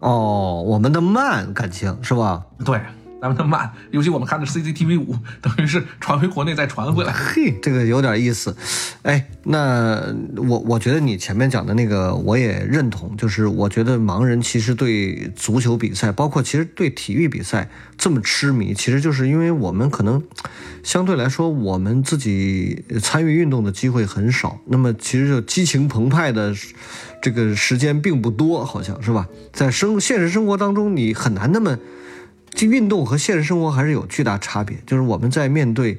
[0.00, 2.44] 哦，我们的慢感情是吧？
[2.64, 2.80] 对。
[3.22, 7.12] 咱们的慢，尤其我们看的 CCTV 五，等于是传回国内再传回来。
[7.12, 8.56] 嘿，这个有点意思。
[9.02, 20.20] 哎，那我我觉得你前面讲的那个我也认同，就是我觉得盲人其实对足球比赛，包括其实对体育比赛这么痴迷，其实就是因为我们可能
[20.82, 26.52] 相对来说我们自己参与运动的机会很少，那么其实就激情澎湃的
[27.22, 29.28] 这个时间并不多，好像是吧？
[29.52, 31.78] 在生现实生活当中，你很难那么。
[32.54, 34.76] 这运动和现实生活还是有巨大差别。
[34.86, 35.98] 就是我们在面对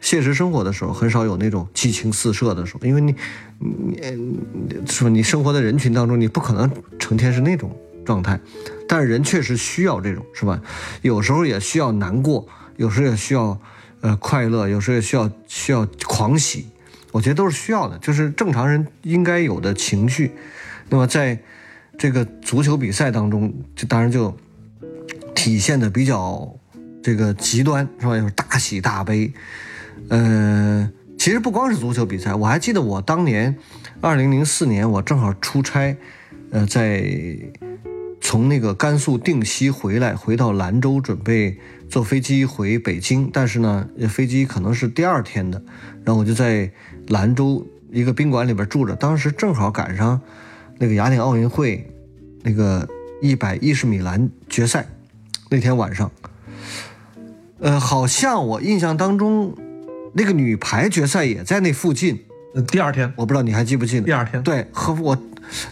[0.00, 3.14] 现实生活的时候，很少有那种激情四射的时候，因为你，
[3.58, 3.96] 你，
[4.86, 5.10] 是吧？
[5.10, 8.38] 你生活在人群当中，你不可能成天是那种状态。
[8.86, 10.60] 但是人确实需要这种，是吧？
[11.00, 13.58] 有时候也需要难过，有时候也需要
[14.02, 16.66] 呃快乐，有时候也需要需要狂喜。
[17.10, 20.32] 我觉得都是需要的，就是正常人应该有的情绪。
[20.90, 21.38] 那么在
[21.96, 24.36] 这个足球比赛当中，就当然就。
[25.34, 26.56] 体现的比较
[27.02, 28.16] 这个极端，是吧？
[28.16, 29.32] 就是大喜大悲。
[30.08, 33.56] 呃，其实不光是足球比赛，我还记得我当年，
[34.00, 35.96] 二零零四年我正好出差，
[36.50, 37.04] 呃，在
[38.20, 45.62] 从那个甘肃定西回来，回到兰州，准备坐飞机回北京，但是呢，飞机可能是第二天的，
[46.04, 46.70] 然后我就在
[47.08, 50.20] 兰州一个宾馆里边住着，当时正好赶上
[50.78, 51.86] 那个雅典奥运会
[52.42, 52.88] 那个
[53.22, 54.86] 一百一十米栏决赛
[55.54, 56.10] 那天晚上，
[57.60, 59.54] 呃，好像我印象当中。
[60.16, 64.06] 那个女排决赛也在那附近，呃，第二天，我不知道你还记不记得？
[64.06, 65.18] 第二天，对，和我，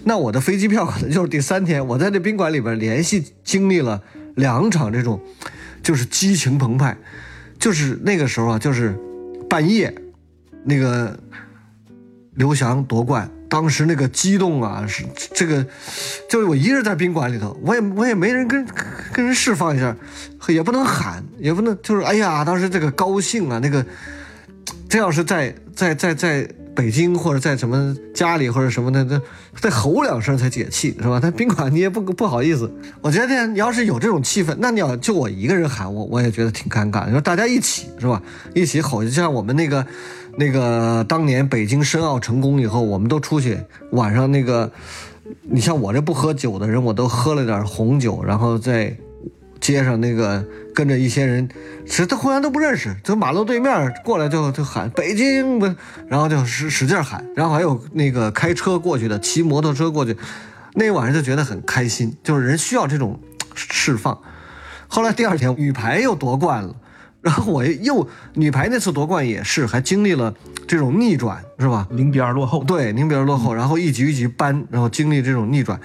[0.03, 1.87] 那我的飞机票可能就是第三天。
[1.87, 4.03] 我在这宾馆里边连续经历了
[4.35, 5.21] 两场这种，
[5.81, 6.97] 就是激情澎湃，
[7.57, 8.99] 就是那个时候啊，就是
[9.49, 9.95] 半夜，
[10.65, 11.17] 那个
[12.35, 15.63] 刘翔夺冠，当时那个激动啊，是这个，
[16.27, 18.67] 就是我一个人在宾馆里头，我也我也没人跟
[19.13, 19.95] 跟人释放一下，
[20.49, 23.85] 也不能喊，也不能就是哎呀，当时这个高兴啊，那个。
[24.89, 29.19] 这要是在在在在北京或者在什么家里或者什么的，那
[29.59, 31.19] 再吼两声才解气，是吧？
[31.19, 32.71] 在宾馆你也不不好意思。
[33.01, 37.07] 我觉得你要是有这种气氛，那你要就我一个人喊我，我也觉得挺尴尬。
[37.07, 38.23] 你说大家一起是吧？
[38.55, 39.87] 一起吼，就像我们那个
[40.37, 43.59] 那个当年北京申奥成功以后，我们都出去
[43.93, 44.71] 晚上那个，
[45.43, 48.97] 你像我这不喝酒的人，我都喝了点红酒，然后在
[49.61, 50.45] 街上那个。
[50.75, 51.47] 跟着一些人，
[51.85, 55.67] 其实他互相都不认识，就马路对面过来就就喊北京不，
[56.09, 60.17] 然后就使使劲喊，然后还有那个开车过去的，骑摩托车过去，
[60.73, 63.21] 那晚上就觉得很开心，就是人需要这种
[63.55, 64.19] 释放。
[64.89, 66.75] 后来第二天女排又夺冠了，
[67.23, 70.35] 然后我又女排那次夺冠也是还经历了
[70.67, 71.89] 这种逆转，是吧？
[71.91, 75.81] 零比二落后，对，零比二落后，然后一局一局扳，然后经历这种逆转，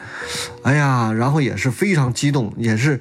[0.64, 3.00] 哎呀，然后也是非常激动，也是。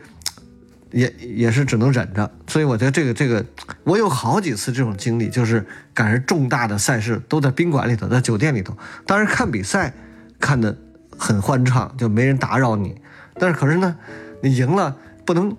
[0.92, 3.44] 也也是只能忍着，所以我觉得这个这个，
[3.83, 8.75] 我有好几次这种经历，就是赶上重大的赛事都在宾馆里头，在酒店里头。
[9.05, 9.92] 当然看比赛
[10.40, 10.75] 看的
[11.18, 12.94] 很欢畅，就没人打扰你。
[13.35, 13.96] 但是可是呢，
[14.42, 14.96] 你赢了
[15.27, 15.55] 不能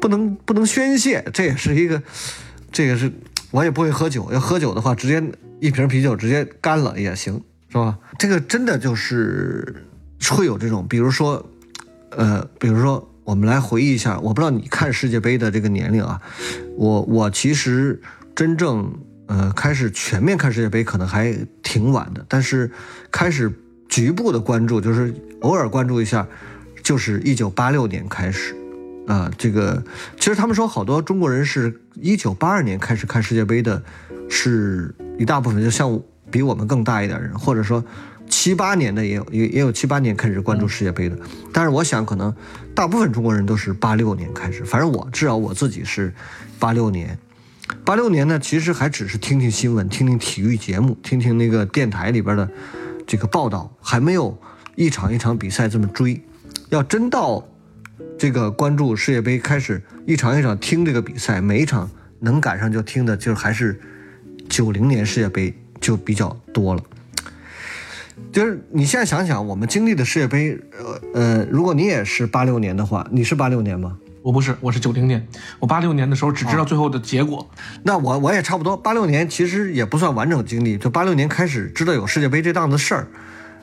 [0.00, 2.02] 不能不能宣泄，这也是一个
[2.72, 3.12] 这个是，
[3.50, 5.22] 我也不会喝酒，要喝酒的话，直接
[5.60, 7.98] 一瓶啤酒直接干了也行，是吧？
[8.18, 9.84] 这个真的就是
[10.30, 11.44] 会有这种，比如说
[12.10, 13.08] 呃，比如说。
[13.28, 16.18] 我们来回忆一下，我不知道你看世界杯的这个年龄啊，
[16.78, 18.00] 我我其实
[18.34, 18.90] 真正
[19.26, 22.70] 呃开始全面看世界杯可能还挺晚的，但是
[23.10, 23.52] 开始
[23.86, 26.26] 局部的关注，就是偶尔关注一下，
[26.82, 28.56] 就是一九八六年开始
[29.08, 29.28] 啊。
[29.36, 29.82] 这个
[30.16, 33.82] 其实他们说好多中国人是一九八二年开始看世界杯的，
[34.28, 37.84] 是一大部分就像比我们更大一点人，或者说。
[38.30, 41.16] 七八年的也有，也也有七八年开始关注世界杯的，
[41.50, 42.30] 但是我想可能
[42.74, 46.12] 大部分中国人都是八六年开始，反正我至少我自己是
[46.58, 47.18] 八六年。
[47.86, 52.46] 八六年呢，其实还只是听听新闻，听听体育节目，听听那个电台里边的
[53.06, 54.38] 这个报道，还没有
[54.74, 56.22] 一场一场比赛这么追。
[56.68, 57.42] 要真到
[58.18, 63.80] 这个关注世界杯开始一场一场听这个比赛，每一场能赶上就听的，就还是
[64.48, 66.82] 九零年世界杯就比较多了。
[68.32, 73.96] 就是你现在想想，我们经历的世界杯，呃呃，如果你也是八六年的话，你是八六年吗？
[74.22, 75.24] 我不是，我是九零年。
[75.60, 77.48] 我八六年的时候只知道最后的结果。
[77.84, 83.06] 那我我也差不多，八六年其实也不算完整经历，就八六年开始知道有世界杯这档子事儿。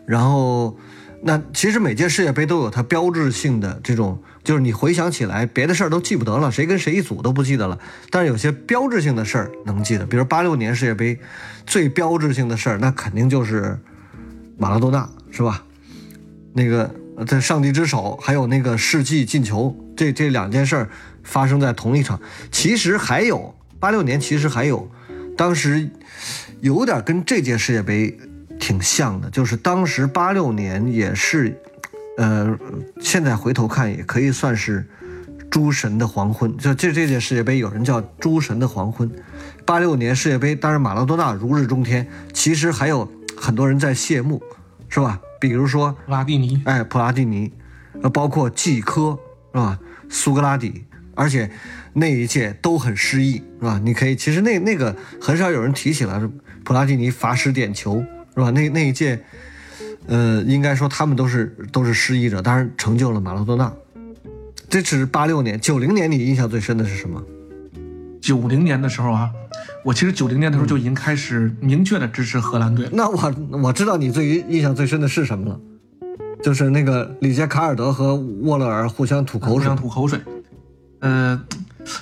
[0.08, 0.78] 然后，
[1.27, 7.79] 那其实每届世界杯都有它标志性的这种，就是你回想起来，别的事儿都记不得了，谁跟谁一组都不记得了，
[8.11, 10.05] 但是有些标志性的事儿能记得。
[10.05, 11.19] 比如八六年世界杯
[11.65, 13.77] 最标志性的事儿，那肯定就是。
[14.57, 15.65] 马拉多纳是吧？
[16.53, 16.89] 那个
[17.27, 20.89] 在上帝之手，还有那个世纪进球，这这两件事儿
[21.23, 22.17] 发生在同一场。
[22.53, 24.89] 其实还有八六年，其实还有，
[25.35, 25.89] 当时
[26.61, 28.17] 有点跟这届世界杯
[28.65, 31.56] 挺像的，就是当时八六年也是，
[32.17, 32.58] 呃，
[32.99, 34.84] 现在回头看也可以算是
[35.51, 36.58] 诸神的黄昏。
[36.58, 39.08] 就这这届世界杯，有人叫诸神的黄昏。
[39.65, 43.08] 八六年世界杯，当然马拉多纳如日中天，其实还有。
[43.38, 44.41] 很多人在谢幕，
[44.88, 45.19] 是吧？
[45.41, 47.51] 比如说普拉蒂尼，哎，普拉蒂尼，
[48.01, 49.19] 呃，包括季科，
[49.54, 49.78] 是吧？
[50.10, 51.51] 苏格拉底，而且
[51.93, 53.80] 那一届都很失意，是吧？
[53.84, 56.19] 你可以，其实那那个很少有人提起来，
[56.63, 58.01] 普拉蒂尼罚失点球，
[58.36, 58.52] 是吧？
[58.52, 59.19] 那那一届，
[60.08, 63.71] 呃，应该说他们都是都是失意者，当然成就了马拉多纳。
[64.69, 67.24] 这只是八六年，九零年你印象最深的是什么？
[68.21, 69.32] 九零年的时候啊。
[69.86, 72.89] 我其实九零年的时候就已经开始明确的支持荷兰队。
[72.91, 75.60] 那我我知道你最印象最深的是什么了，
[76.41, 79.58] 就是那个里杰卡尔德和沃勒尔互相吐口水。
[79.58, 80.19] 互相吐口水。
[81.02, 81.39] 呃，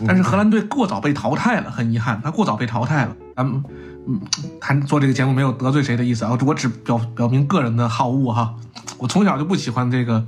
[0.07, 3.13] 但是荷兰队过早被淘汰了，很遗憾，他过早被淘汰了。
[3.35, 3.61] 咱们
[4.07, 4.19] 嗯，
[4.59, 8.53] 谈做这个节目没有得罪谁的意思啊，我只表表明个人的好恶哈。
[8.97, 10.25] 我从小就不喜欢这个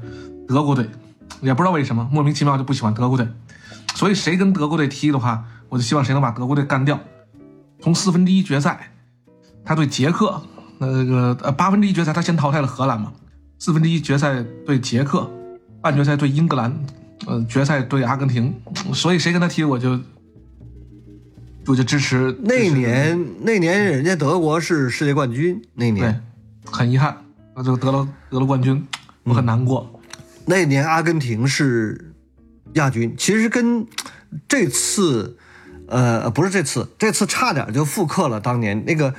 [0.48, 0.90] 德国队，
[1.42, 3.28] 也不知道为什么，莫名其妙就不喜欢德国队。
[3.96, 7.00] 所以谁跟德国队踢的话，我就希望谁能把德国队干掉。
[7.82, 8.92] 从四分之一决赛，
[9.64, 10.42] 他对捷克，
[10.78, 13.12] 那个呃八分之一决赛他先淘汰了荷兰嘛，
[13.60, 15.30] 四分之一决赛对捷克，
[15.82, 16.74] 半决赛对英格兰，
[17.28, 18.54] 呃决赛对阿根廷，
[18.94, 20.00] 所以谁跟他踢我就
[21.68, 22.36] 我就支持。
[22.44, 26.24] 那年那年人家德国是世界冠军，那对年，
[26.66, 27.18] 很遗憾，
[27.56, 28.86] 那就得了得了冠军，
[29.24, 30.00] 我很难过。
[30.46, 32.14] 那年阿根廷是
[32.74, 33.86] 亚军，其实跟
[34.48, 35.38] 这次，
[35.88, 39.14] 呃，不是这次，这次差点就复刻了当年那个，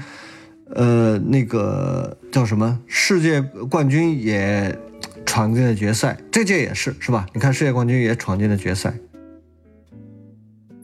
[0.75, 4.79] 呃，那个叫什么世界冠军也
[5.25, 7.27] 闯进了决赛，这届也是是吧？
[7.35, 8.95] 你看世界冠军也闯进了决赛，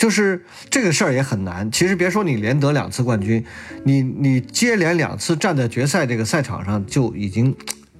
[0.02, 1.70] 就是这个事儿也很难。
[1.70, 3.44] 其实别说你连得两次冠军，
[3.84, 7.54] 你你接连两次站在决赛这个赛场上就已经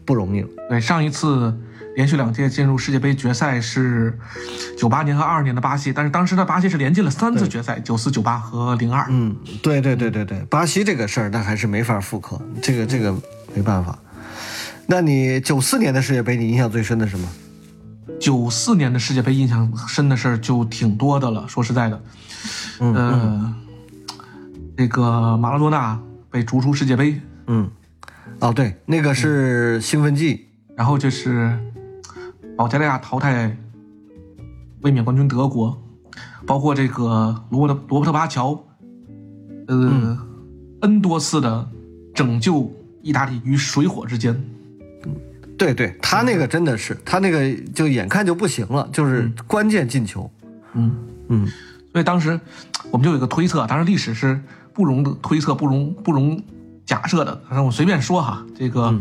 [0.05, 0.49] 不容易了。
[0.69, 1.57] 对，上一次
[1.95, 4.19] 连续两届进入世界杯决赛是
[4.77, 9.07] 九八年和二二年的巴西，但是当时的巴西是连进了三次决赛，九四、九八和零二。
[9.09, 13.15] 嗯，对对对对对，巴西这个事儿那还是没法复刻，这个这个
[13.55, 13.97] 没办法。
[14.89, 17.29] 那你九四年的世界杯，你印象最深的是什么？
[18.19, 22.03] 九四年的世界杯印象深的事儿就挺多的了，说实在的，
[22.81, 23.55] 嗯呃，
[24.77, 27.71] 这个马拉多纳被逐出世界杯，嗯，
[28.41, 31.59] 哦对，那个是兴奋剂，然后就是
[32.57, 33.57] 保加利亚淘汰
[34.83, 35.81] 卫冕冠军德国，
[36.47, 38.65] 包括这个罗伯特罗伯特巴乔，
[39.69, 40.19] 呃、
[40.81, 41.69] n 多次的
[42.15, 44.43] 拯救意大利于水火之间。
[45.59, 50.31] 对对，他那个真的是，他那个就眼看就不行了，就是关键进球。
[50.75, 50.97] 嗯。
[51.29, 51.47] 嗯，
[51.93, 52.39] 所以当时
[52.91, 54.39] 我们就有一个推测，当然历史是
[54.75, 56.43] 不容推测、不容不容
[56.85, 57.41] 假设的。
[57.49, 58.95] 反正我随便说哈，这个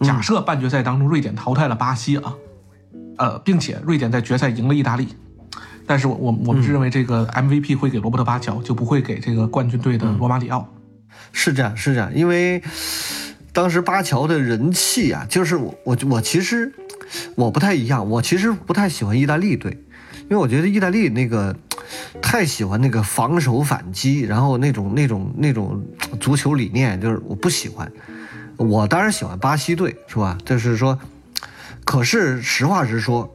[0.00, 2.34] 假设半决赛当中瑞典淘汰了巴西啊，
[3.18, 5.08] 呃，并且瑞典在决赛赢了意大利，
[5.86, 10.66] 但是我我我们是认为这个 MVP 会给罗伯特巴乔，就不会给这个冠军队的罗马里奥。
[11.30, 12.60] 是这样，是这样，因为
[13.58, 16.72] 当时巴乔的人气啊，就是我我我其实
[17.34, 19.76] 我不太一样，我其实不太喜欢意大利队，
[20.22, 21.56] 因为我觉得意大利那个
[22.22, 25.84] 太喜欢那个防守反击，然后那种那种那种
[26.20, 27.90] 足球理念，就是我不喜欢。
[28.56, 30.38] 我当然喜欢巴西队，是吧？
[30.44, 30.96] 就是说，
[31.84, 33.28] 可是实话实说，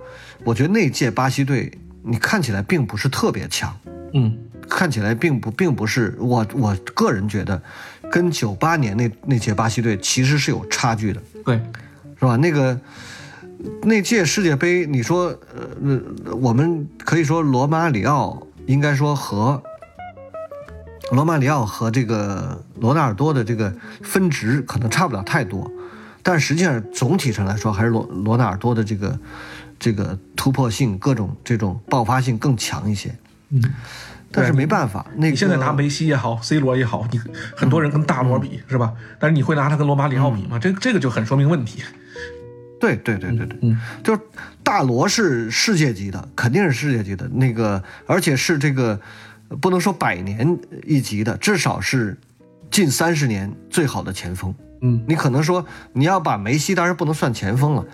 [0.46, 1.70] 我觉得那届巴西队
[2.02, 3.78] 你看起来并不是特别强。
[4.14, 4.38] 嗯，
[4.70, 7.62] 看起来并不并不是我我个人觉得，
[8.14, 11.56] 跟九八年那那届巴西队其实是有差距的，对，
[12.20, 12.36] 是吧？
[12.36, 12.80] 那个
[13.82, 19.60] 那届世界杯，你说呃呃，我们可以说罗马里奥应该说和
[21.10, 23.74] 罗马里奥和这个罗纳尔多的这个
[24.04, 25.72] 分值可能差不了太多，
[26.22, 29.20] 但实际上总体上来说，还是罗罗纳尔多的这个
[29.80, 33.10] 这个突破性、各种这种爆发性更强一些。
[33.50, 33.64] 嗯，
[34.34, 37.22] 但是没办法，那个你现在拿梅西也好，C 罗也好，你
[37.56, 38.92] 很多人跟大罗比、是吧？
[39.20, 40.58] 但是你会拿他跟罗马里奥比吗？
[40.58, 41.84] 这这个就很说明问题。
[42.80, 44.20] 对对对对对，嗯，就是
[44.64, 49.00] 大罗是世界级的，肯定是世界级的那个，而且是这个
[49.62, 52.18] 不能说百年一级的，至少是
[52.72, 54.54] 近三十年最好的前锋。
[54.86, 57.86] 嗯，你可能说你要把梅西，当然不能算前锋了。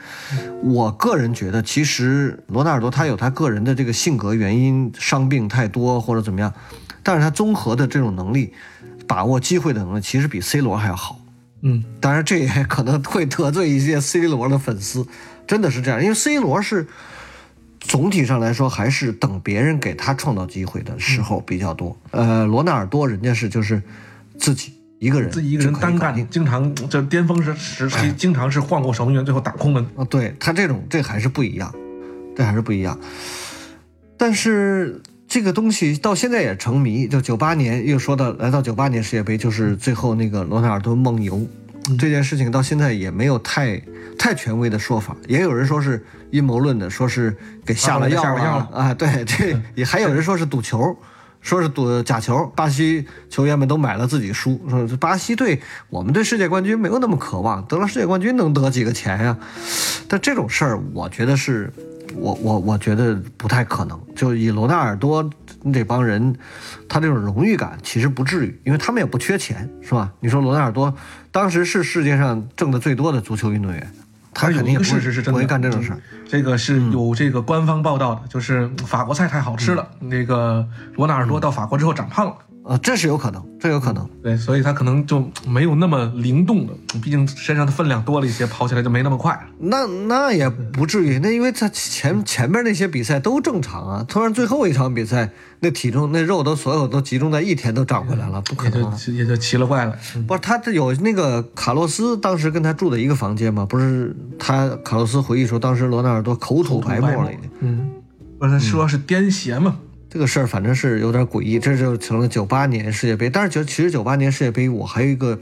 [0.64, 6.52] 我个人觉得，其实罗纳尔多他有他个人的这个性格原因，伤病太多或者怎么样，
[7.04, 8.54] 但是他综合的这种能力，
[9.08, 11.20] 把握机会的能力，其实比 C 罗还要好。
[11.62, 15.06] 嗯，当然，这也可能会得罪一些 C 罗的粉丝，
[15.46, 16.88] 真的是这样，因为 C 罗是
[17.80, 21.96] 总体上来说还是等别人给他创造机会的时候比较多。
[22.12, 23.84] 呃，罗纳尔多人家是就是
[24.40, 29.84] 自己一个人自己一个人单干，经常这巅峰时时期经常是换过守门员，最后打空门。
[29.96, 31.74] 啊，对他这种这还是不一样，
[32.36, 33.00] 这还是不一样。
[34.18, 41.48] 但是这个东西到现在也成谜，就九八年又说到来到九八年世界杯，就是最后那个罗纳尔多梦游、
[41.98, 43.82] 这件事情，到现在也没有太
[44.18, 47.34] 太权威的说法，也有人说是阴谋论的，说是
[47.66, 50.94] 给下了药啊给下了药啊啊，对，这也还有人说是赌球。
[51.50, 54.62] 说是赌假球，巴西球员们都买了自己输。
[54.70, 59.36] 说巴西队，我们对世界冠军没有那么渴望，得了世界冠军能得几个钱呀？
[60.08, 61.74] 但这种事儿，我觉得是，
[62.14, 64.00] 我我我觉得不太可能。
[64.16, 65.28] 就以罗纳尔多
[65.74, 66.36] 这帮人，
[66.88, 70.14] 他这种荣誉感其实不至于，因为他们也不缺钱，是吧？
[70.20, 70.94] 你说罗纳尔多
[71.32, 73.92] 当时是世界上挣的最多的足球运动员，
[74.36, 76.00] 他肯定也不会干这种事儿。
[76.30, 80.64] 这个是有这个官方报道的，就是法国菜太好吃了，那个
[80.96, 82.36] 罗纳尔多到法国之后长胖了。
[82.66, 84.08] 啊，这是有可能，这有可能。
[84.22, 89.40] 对，所以他可能就没有那么灵动了，毕竟身上的分量多了一些，跑起来就没那么快了。
[89.58, 98.96] 那那也不至于，那因为他前前面那些比赛都正常啊，突然最后一场比赛，那体重那肉都所有都集中在一天都长回来了，不可能、啊。
[99.04, 99.96] 就也就奇了怪了。
[100.16, 103.66] 嗯不是他这有那个卡洛斯当时跟他住的一个房间嘛？
[103.66, 107.50] 不是他卡洛斯回忆说，当时罗纳尔多口吐白沫了已经。
[107.60, 107.90] 嗯，
[108.38, 109.80] 不是说是癫痫嘛？
[110.10, 113.30] 这个事儿反正是有点诡异，这就成了九八年世界杯。
[113.30, 115.38] 但是就其实九八年世界杯我还有一个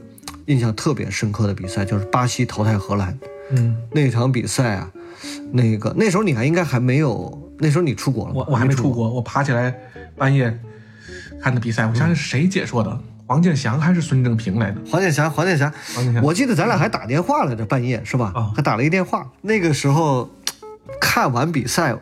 [0.48, 3.18] 印象特别深刻的比赛，就是巴西淘汰荷兰
[3.52, 4.92] 嗯，那场比赛啊，
[5.52, 9.74] 那个那时候你还应该还没有，那时候你出国了吗我我还没出出国，我爬起来
[10.18, 10.58] 半夜
[11.42, 13.00] 看的比赛，我想想是谁解说的？
[13.26, 14.82] 黄健翔还是孙正平来的？
[14.90, 18.32] 黄健翔，黄健翔黄健，翔我记得咱俩还打电话来着，半夜是吧？
[18.36, 19.30] 啊还打了一电话。
[19.42, 20.30] 那个时候
[21.00, 21.96] 看完比赛，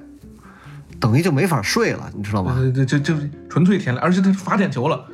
[0.99, 2.55] 等于就没法睡了，你知道吗？
[2.57, 3.13] 呃，这这这
[3.49, 5.05] 纯粹天亮，而且他罚点球了。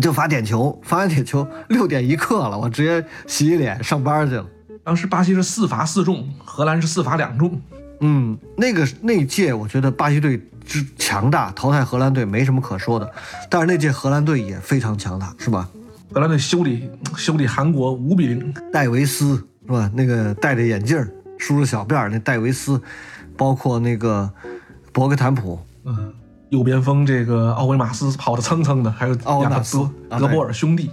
[0.00, 4.46] 就罚点球，罚完点球六点一刻了，我直接洗洗脸上班去了。
[4.84, 7.60] 当时巴西是四罚四中，荷兰是四罚两中。
[8.00, 13.10] 嗯，那个那届我觉得巴西队之强大，淘汰荷兰队没什么可说的，
[13.50, 15.68] 但是那届荷兰队也非常强大，是吧？
[16.12, 19.34] 荷兰队修理修理韩国五比零，戴维斯
[19.66, 19.90] 是吧？
[19.92, 20.96] 那个戴着眼镜
[21.36, 22.80] 儿、梳着小辫儿那戴维斯，
[23.36, 24.30] 包括那个
[24.92, 26.12] 博格坦普，嗯，
[26.50, 29.78] 右边锋这个奥维马斯跑得蹭蹭的，还有奥维马斯
[30.08, 30.90] 啊德德波尔兄弟。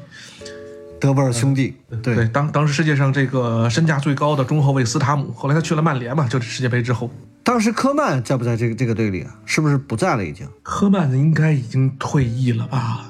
[0.99, 7.09] 德波尔兄弟，对对，当当时世界上这个身价最高的中后卫斯塔姆，后来他去了曼联嘛，就是世界杯之后，
[7.43, 9.35] 当时科曼在不在这个这个队里啊？
[9.45, 10.47] 是不是不在了已经？
[10.63, 13.05] 科曼应该已经退役了吧？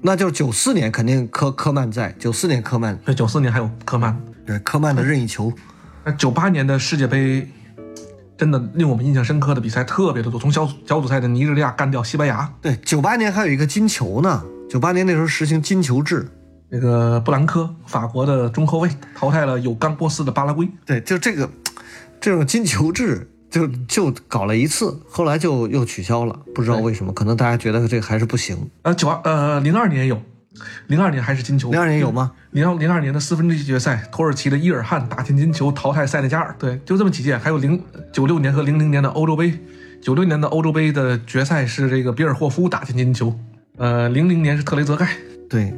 [0.00, 5.52] 那就是九四年肯定科科曼在，九四年科曼对，九四年还有科曼，对科曼的任意球，
[6.06, 7.48] 那九八年的世界杯，
[8.38, 16.30] 真的令我们印象深刻的比赛特别的多，从小组小组赛的尼日利亚干掉西班牙，对，九八年还有一个金球呢，九八年那时候实行金球制，
[16.68, 20.68] 那个布兰科，法国的中后卫淘汰了有冈波斯的巴拉圭。
[20.84, 21.50] 对，就这个
[22.20, 28.70] 这种金球制就就搞了一次，后来就又取消了，不知道为什么，可能大家觉得这个还是不行。
[28.82, 30.22] 呃，九二呃零二年有，
[30.88, 32.32] 零二年还是金球，零二年有吗？
[32.50, 36.54] 零二零二年的四分之一决赛，土耳其的伊尔汗打进金球，淘汰塞内加尔。
[36.58, 37.36] 对，就这么几届。
[37.36, 37.82] 还有零
[38.12, 39.58] 九六年和零零年的欧洲杯，
[40.00, 43.36] 九六年的欧洲杯的决赛是这个比尔霍夫打进金球，
[43.76, 45.08] 呃，零零年是特雷泽盖。
[45.48, 45.74] 对，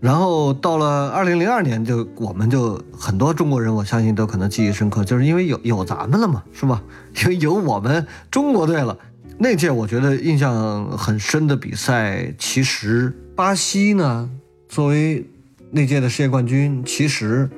[0.00, 6.82] 然后到了二零零二年就，我们就很多中国人，我相信都可能记忆深刻，就是因为有有咱们了嘛，是吧？
[7.22, 8.96] 因为有我们中国队了。
[9.38, 14.30] 那届我觉得印象很深的比赛，其实巴西呢，
[14.68, 15.26] 作为
[15.70, 17.50] 那届的世界冠军，其实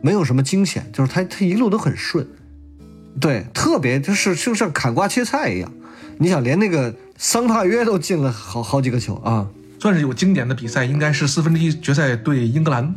[0.00, 2.26] 没有什么惊险，就是他他一路都很顺，
[3.20, 5.70] 对，特别就是就像砍瓜切菜一样。
[6.18, 9.46] 你想，连那个桑帕约都进了好好几个球啊！
[9.78, 12.94] 算是有经典的比赛，应该是四分之一决赛对英格兰，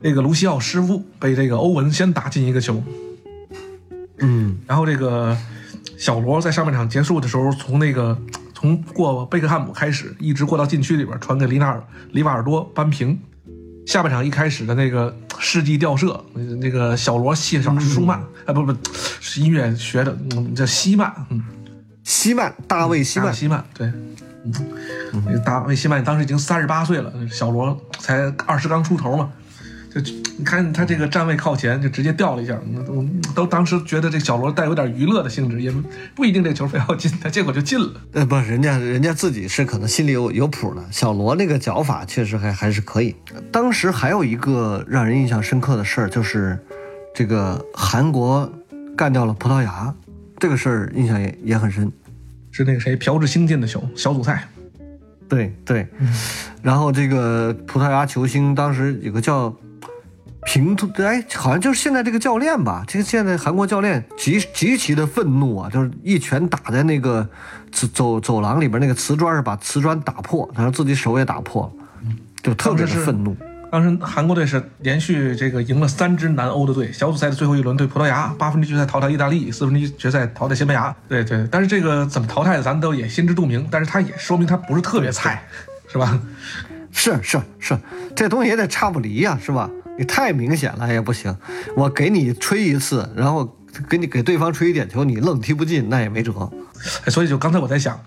[0.00, 2.82] 那个卢西奥失误被这个欧文先打进一个球，
[4.18, 5.34] 嗯，然后这个
[5.98, 8.16] 小罗在上半场结束的时候，从那个
[8.54, 11.82] 从过贝克汉姆开始，一直过到禁区里边，传给里纳尔
[12.12, 13.18] 里瓦尔多扳平。
[13.84, 16.22] 下半场一开始的那个世纪吊射，
[16.60, 18.72] 那个小罗谢上舒曼，啊不不，
[19.18, 21.42] 是音乐学的，嗯，叫希曼，嗯，
[22.04, 23.90] 希曼，大卫希曼，希曼，对，
[24.44, 29.30] 嗯，大卫希曼当时已经三十八岁了，小罗才二十刚出头嘛，
[29.90, 30.00] 就
[30.36, 32.58] 你看他这个站位靠前，就直接掉了一下，
[32.88, 35.72] 我都当时觉得这小罗带有点娱乐的性质，也
[36.14, 38.00] 不一定这球非要进，他结果就进了。
[38.12, 40.84] 呃，不，人家人家自己是可能心里有有谱的。
[40.90, 43.16] 小罗那个脚法确实还还是可以。
[43.50, 46.58] 当时还有一个让人印象深刻的事儿，就是
[47.14, 48.52] 这个韩国
[48.96, 49.94] 干掉了葡萄牙，
[50.38, 51.90] 这个事儿印象也也很深。
[52.50, 54.46] 是那个谁朴智星进的球，小组赛。
[55.28, 55.86] 对对，
[56.62, 59.54] 然后这个葡萄牙球星当时有个叫
[60.44, 67.28] 平突，哎，好像就是现在这个教练吧，这个现在韩国教练极极其的愤怒啊，就是一拳打在那个
[67.70, 72.10] 走走走廊里边那个瓷砖上，把瓷砖打破，然后自己手也打破了，
[72.42, 73.36] 就特别的愤怒。
[73.70, 80.94] 当时韩国队是连续这个赢了三支南欧的队，小组赛的最后一轮对葡萄牙，八分之一决赛淘汰意大利，四分之一决赛淘汰西班牙。
[81.06, 83.68] 对对，但是这个怎么淘汰的，咱都也心知肚明。
[83.70, 85.42] 但是他也说明他不是特别菜，
[85.86, 86.18] 是吧？
[86.90, 87.78] 是是是，
[88.16, 89.68] 这东西也得差不离呀、是吧？
[89.98, 91.36] 你太明显了也不行。
[91.76, 93.56] 我给你吹一次，然后
[93.88, 96.32] 给你给对方吹一点球，你愣踢不进，那也没辙。
[97.04, 98.00] 哎所以就刚才我在想，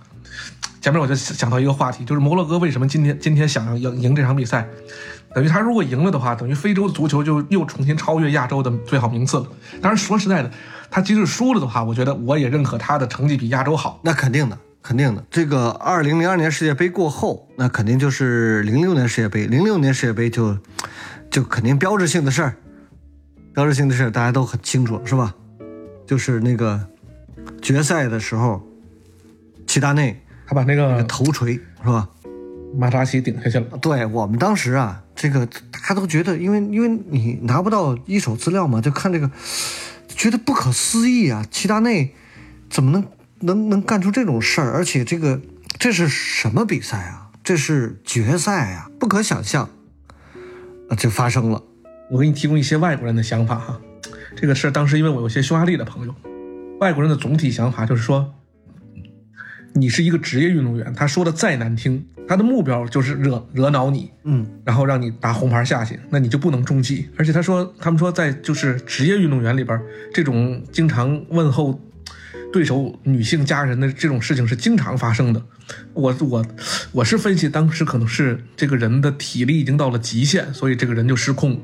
[0.81, 4.65] 前面我就想到一个话题，就是摩洛哥为什么今天今天想要赢赢这场比赛？
[5.33, 9.47] 等于他如果赢了的话，等于非洲足球就又重新超越亚洲的最好名次了。
[9.81, 10.51] 当然说实在的，
[10.89, 13.99] 他即使输了的话，我觉得我也认可他的成绩比亚洲好。
[14.03, 15.23] 那肯定的，肯定的。
[15.31, 19.47] 这个二零零二年世界杯过后，那肯定就是零六年世界杯。
[19.47, 20.57] 零六年世界杯就
[21.32, 22.55] 就肯定标志性的事儿，
[23.53, 25.34] 标志性的事儿大家都很清楚，是吧？
[26.05, 26.88] 就是那个
[27.61, 28.61] 决赛的时候，
[29.65, 32.09] 齐达内他把那个头锤是吧？
[32.77, 33.77] 马扎奇顶下去了。
[33.82, 39.32] 对我们当时啊，这个大家都觉得，因为因为你拿不到一手资料嘛，就看这个，
[40.09, 41.45] 觉得不可思议啊！
[41.49, 42.13] 齐达内
[42.69, 43.07] 怎么能
[43.39, 44.73] 能能干出这种事儿？
[44.73, 45.41] 而且这个
[45.79, 47.29] 这是什么比赛啊？
[47.43, 49.69] 这是决赛啊，不可想象
[50.91, 51.63] 啊，就发生了。
[52.09, 53.79] 我给你提供一些外国人的想法哈，
[54.35, 56.13] 这个事儿当时因为我有些匈牙利的朋友，
[56.81, 58.33] 外国人的总体想法就是说，
[59.73, 67.07] 你是一个职业运动员，他说的再难听，他的目标就是惹惹恼你，嗯，然后让你打红牌下去，那你就不能中计。
[67.17, 69.81] 而且他说，他们说在就是职业运动员里边，
[70.13, 71.79] 这种经常问候
[72.51, 75.41] 对手女性家人的这种事情是经常发生的。
[75.93, 76.45] 我我
[76.91, 81.59] 我是分析，当时可能是这个人的体力已经到了极限，所以这个人就失控。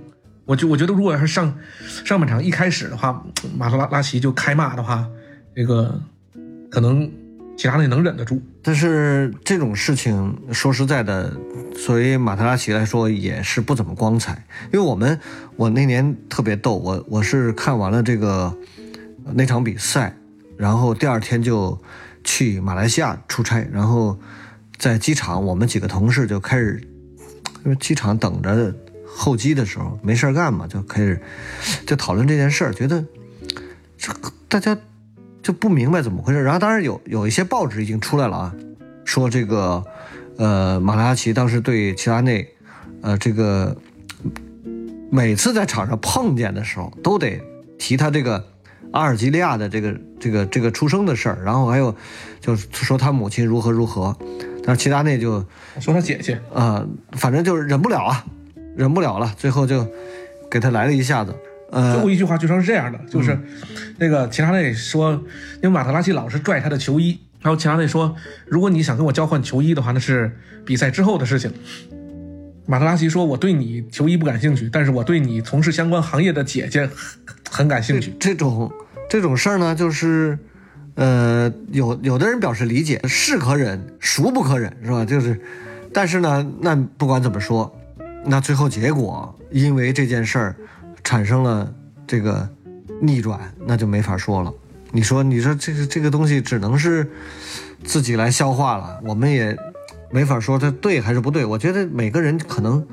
[0.45, 1.57] 我就我觉得，如果要是上
[2.05, 3.21] 上半场一开始的话，
[3.57, 5.05] 马特拉拉齐就开骂的话，
[5.53, 6.01] 这个
[6.71, 7.11] 可能
[7.57, 8.41] 其他人能忍得住。
[8.63, 11.35] 但是这种事情说实在的，
[11.85, 14.41] 作为马特拉齐来说也是不怎么光彩。
[14.71, 15.19] 因为我们
[15.57, 18.57] 我那年特别逗，我我是看完了这个
[19.33, 20.15] 那场比赛，
[20.57, 21.79] 然后第二天就
[22.23, 24.17] 去马来西亚出差，然后
[24.77, 26.81] 在机场我们几个同事就开始，
[27.63, 28.73] 因为机场等着
[29.05, 31.21] 候机的时候没事干嘛，就开始
[31.85, 33.05] 就讨论这件事儿，觉得
[33.97, 34.13] 这
[34.47, 34.77] 大家。
[35.43, 38.55] 就不明白怎么回事，然后当然有有一些报纸已经出来了啊，
[39.05, 39.81] 说这个，
[40.37, 42.45] 呃，马拉奇当时对齐达内，
[43.01, 43.77] 呃，这个
[45.09, 47.41] 每次在场上碰见的时候，都得
[47.79, 48.45] 提他这个
[48.91, 51.95] 阿尔及利亚的这个这个这个出生的事儿，然后还有
[52.39, 54.15] 就是说他母亲如何如何，
[54.63, 55.45] 但是齐达内就
[55.79, 58.25] 说他姐姐啊，反正就是忍不了啊，
[58.75, 59.87] 忍不了了，最后就
[60.49, 61.35] 给他来了一下子。
[61.69, 63.37] 呃，最后一句话据说是这样的，就是
[63.97, 65.11] 那个齐达内说，
[65.55, 68.15] 因为马特拉齐老是拽他的球衣，然后齐达内说，
[68.45, 71.51] 如果你想跟我交换球衣的话，那是比赛之后的事情。
[72.67, 78.13] 马特拉齐说，我对你球衣不感兴趣，但是我对你从事相关行业的姐姐很很感兴趣。
[78.19, 78.71] 这种
[79.09, 80.37] 这种事儿呢，就是，
[80.93, 85.03] 呃，有有的人表示理解，是可忍，孰不可忍，是吧？
[85.03, 85.41] 就是，
[85.91, 87.75] 但是呢，那不管怎么说，
[88.25, 90.55] 那最后结果因为这件事儿。
[91.03, 91.73] 产生了
[92.05, 92.49] 这个
[93.01, 94.51] 逆转，那就没法说了。
[94.91, 97.09] 你说，你说这个这个东西只能是
[97.85, 99.57] 自己来消化了，我们也
[100.11, 101.45] 没法说他对还是不对。
[101.45, 102.85] 我觉得每个人可能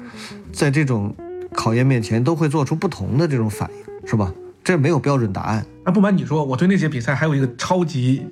[0.53, 1.15] 在这种
[1.53, 4.33] 考验面前都会做出不同的这种反应，是吧？
[4.63, 5.65] 这没有标准答案。
[5.85, 8.27] 那不瞒你说，我对那些比赛还有一个超级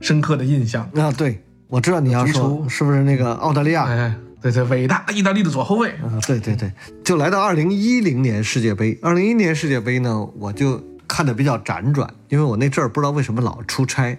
[0.00, 1.10] 深刻的印象啊！
[1.12, 3.84] 对，我知道你要说是不是那个澳大利亚？
[3.84, 4.14] 哎。
[4.42, 6.18] 对对，伟大意大利的左后卫啊！
[6.26, 6.72] 对对对，
[7.04, 8.98] 就来到二零一零年世界杯。
[9.00, 14.18] 二零一零年世界杯呢，我就看的比较辗转，因为我那阵儿不知道为什么老出差，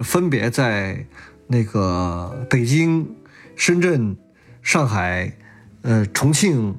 [0.00, 1.06] 分别在
[1.46, 3.15] 那个北京、
[3.56, 4.16] 深圳、
[4.62, 5.36] 上海、
[5.82, 6.76] 呃重庆，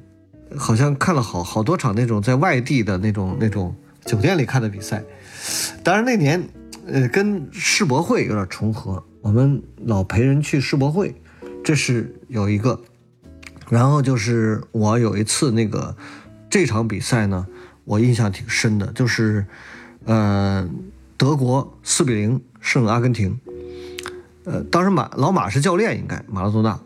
[0.56, 3.74] 好像看了好好多场那种在外地的那种那种
[4.04, 5.02] 酒店里看的比赛。
[5.82, 6.42] 当然那年，
[6.86, 11.14] 呃，跟世博会有点重合，我们老陪人去世博会。
[11.64, 12.80] 这是有一个，
[13.68, 15.94] 然后就是我有一次那个
[16.48, 17.46] 这场比赛呢，
[17.84, 19.44] 我印象挺深的，就是
[20.04, 20.66] 呃
[21.16, 23.38] 德国四比零胜阿根廷，
[24.48, 26.80] 呃当时马老马是教练，应该马拉多纳，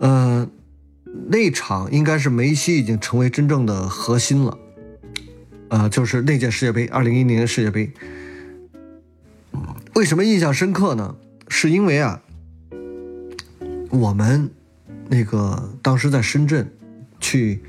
[0.00, 0.48] 呃
[1.28, 4.58] 那场应该是梅西已经成为真正的核心了，
[5.68, 7.92] 呃就是那届世界杯二零一零年世界杯，
[9.94, 11.14] 为什么印象深刻呢？
[11.48, 12.20] 是因为啊。
[13.90, 14.50] 我们
[15.10, 16.66] 那个当时在深圳
[17.20, 17.62] 去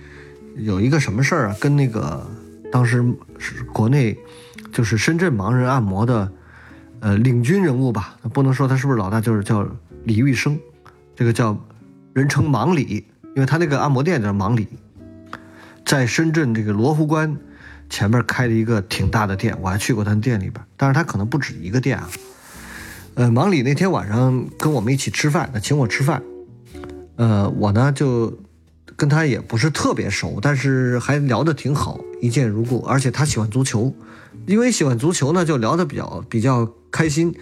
[0.55, 1.55] 有一个什么事儿啊？
[1.59, 2.25] 跟那个
[2.71, 3.03] 当时
[3.37, 4.17] 是国内
[4.71, 6.31] 就是深圳盲人按摩的
[7.03, 9.67] 呃领军人物吧，不能说他是不是老大，就是叫
[10.05, 10.57] 李玉生，
[11.13, 11.57] 这个叫
[12.13, 14.65] 人称盲李，因为他那个按摩店叫盲李，
[15.85, 17.37] 在深圳这个罗湖关
[17.89, 22.09] 前面开了一个挺大的店，我还去过他店里边，但是他可能不止一个店啊。
[23.15, 26.23] 呃，盲李那天晚上跟我们一起吃饭，他请我吃饭。
[27.17, 28.33] 呃，我呢就
[28.95, 32.79] 跟他也不是特别熟，但是还聊得挺好，一见如故。
[32.85, 33.93] 而且他喜欢足球，
[34.45, 37.35] 因为喜欢足球呢，就聊得比较比较开心。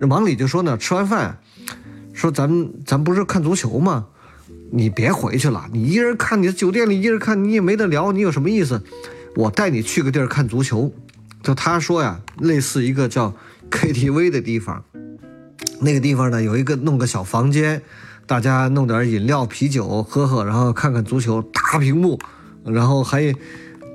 [0.00, 1.38] 盲李就说呢，吃完饭
[2.12, 4.06] 说咱们咱不是看足球吗？
[4.70, 8.82] 你别回去了，你一人看你的酒店里一人看，你也没得聊，你有什么意思？
[9.36, 10.92] 我带你去个地儿看足球。
[11.42, 13.32] 就他说呀，类似一个叫
[13.70, 14.82] KTV 的地方，
[15.80, 17.82] 那个地方呢有一个弄个小房间，
[18.26, 22.18] 大家弄点饮料、啤酒喝喝，然后看看足球，大屏幕，
[22.64, 23.32] 然后还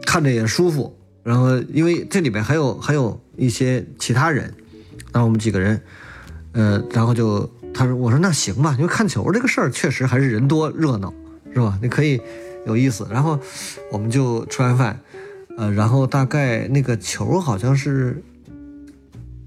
[0.06, 0.98] 看着也舒服。
[1.24, 4.54] 然后因为这里面还有还有一些其他人，
[5.12, 5.82] 然后我们几个人，
[6.54, 11.14] 呃，然后就他说我说那行吧，因为看球这个事儿确实还是人多热闹，
[11.54, 11.78] 是吧？
[11.82, 12.20] 你可以
[12.66, 13.08] 有意思。
[13.10, 13.40] 然后
[13.92, 15.00] 我们就吃完饭。
[15.58, 18.24] 呃，然后大概那个球好像是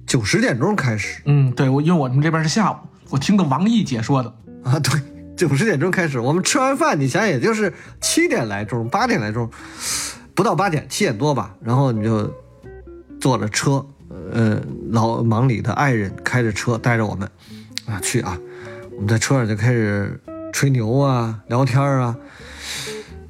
[0.07, 1.22] 九十点钟开始。
[1.25, 2.77] 嗯，对，我因为我们这边是下午，
[3.09, 5.01] 我听的王毅解说的啊，对，
[5.35, 6.20] 九十点钟开始。
[6.20, 7.72] 我们吃完饭，你想也就是
[8.03, 9.51] 七点来钟，八点来钟，
[10.35, 11.55] 不到八点，七点多吧。
[11.62, 12.32] 然后你就
[13.20, 13.85] 坐着车，
[14.32, 14.61] 呃，
[14.91, 17.28] 老忙里的爱人开着车带着我们
[17.87, 18.39] 啊去啊。
[18.93, 20.20] 我们在车上就开始
[20.53, 22.16] 吹牛啊，聊天啊。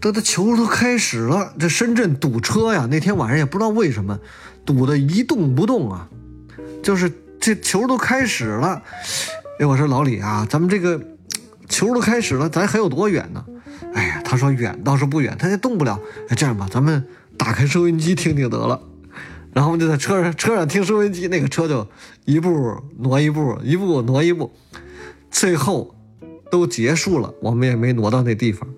[0.00, 2.86] 这的球都开始了，这深圳堵车呀！
[2.90, 4.18] 那天晚上也不知道为什么，
[4.66, 6.06] 堵得一动不动啊。
[6.82, 8.82] 就是这球都开始了，
[9.58, 11.00] 哎，我说老李啊，咱们这个
[11.70, 13.42] 球都开始了，咱还有多远呢？
[13.94, 16.00] 哎呀，他说远倒是不远，他也动不了。
[16.28, 17.04] 哎，这样吧，咱们
[17.36, 18.80] 打开收音机听听得了。
[19.52, 21.86] 然后我们就在车上车上听收音机，那个车就
[22.24, 24.52] 一步挪一步，一步挪一步，
[25.30, 25.94] 最后
[26.50, 28.68] 都结束了，我们也没挪到那地方。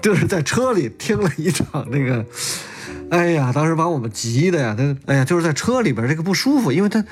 [0.00, 2.24] 就是在车里听了一场那个，
[3.10, 7.04] 哎呀，当时把我们急的呀，他哎呀，就是在车里边这个不舒服，因为他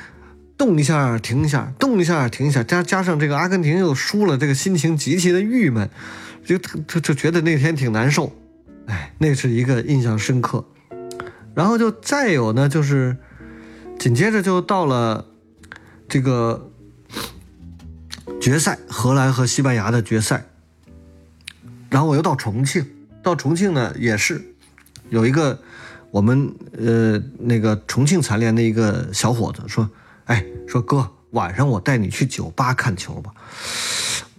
[0.56, 5.88] 动一下停一下，动一下停一下，加加上这个阿根廷又输了，这个心情极其的郁闷，
[6.58, 8.32] 就就就觉得那天挺难受，
[8.86, 10.64] 哎，那是一个印象深刻。
[11.54, 13.16] 然后就再有呢，就是
[13.98, 15.26] 紧接着就到了
[16.08, 16.70] 这个
[18.40, 20.44] 决赛，荷兰和西班牙的决赛。
[21.88, 22.84] 然后我又到重庆，
[23.22, 24.54] 到重庆呢也是
[25.08, 25.60] 有一个
[26.10, 29.88] 我们呃那个重庆残联的一个小伙子说，
[30.24, 33.32] 哎，说哥，晚上我带你去酒吧看球吧。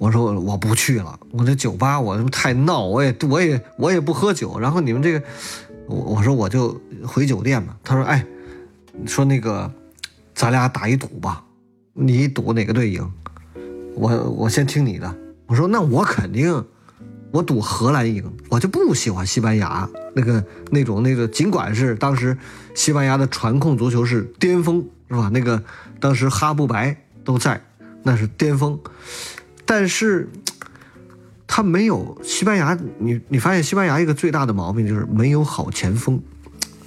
[0.01, 4.57] 我说我不去了，我这酒吧我太闹，我也我也我也不喝酒。
[4.57, 5.23] 然后你们这个，
[5.85, 7.77] 我我说我就回酒店吧。
[7.83, 8.25] 他说，哎，
[9.05, 9.71] 说那个
[10.33, 11.43] 咱俩打一赌吧，
[11.93, 13.07] 你赌哪个队赢，
[13.93, 15.15] 我我先听你的。
[15.45, 16.65] 我说那我肯定。
[17.33, 22.37] 我赌荷兰赢，我就不喜欢西班牙那个那种那个，尽管是当时
[22.75, 25.29] 西班牙的传控足球是巅峰，是吧？
[25.31, 25.63] 那个
[26.01, 26.93] 当时哈布白
[27.23, 27.61] 都在，
[28.03, 28.77] 那是巅峰，
[29.71, 30.27] 但是
[31.47, 32.77] 他没有西班牙。
[32.99, 36.21] 你你发现西班牙一个最大的毛病就是没有好前锋，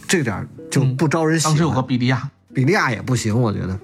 [0.06, 1.54] 这点就不招人喜欢。
[1.54, 3.80] 当时有个比利亚，比利亚也不行，我觉得。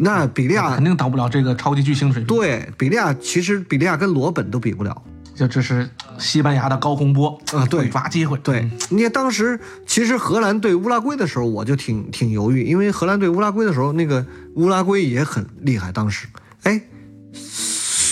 [0.00, 2.26] 那比利亚肯定到不了这个超级巨星水平。
[2.26, 5.00] 对，比利亚其实比利亚跟罗本都比不了。
[5.36, 5.88] 就这是
[6.18, 8.36] 西班牙的高洪波啊，对，抓机会。
[8.38, 15.92] 对，你看当时其实荷兰对乌拉圭的时候，我就挺挺犹豫，因为荷兰对乌拉圭的时候，那个乌拉圭也很厉害。
[15.92, 16.26] 当时，
[16.64, 16.80] 哎，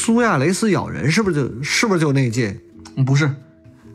[0.07, 2.57] 苏亚雷斯咬人是不是就是不是就那届？
[2.95, 3.29] 嗯，不是。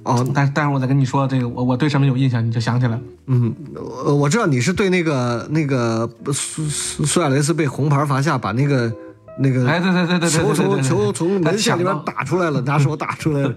[0.03, 3.01] 哦，但但是我再跟你说这个，我我对什么有印象，你就想起来了。
[3.27, 3.55] 嗯，
[4.19, 8.93] 我知道你是对那个那个苏苏苏亚雷斯被红牌罚下，把那个。
[9.39, 13.55] 那个哎，对对对对对，球从球从门线里面打出来了， 拿手打出来了。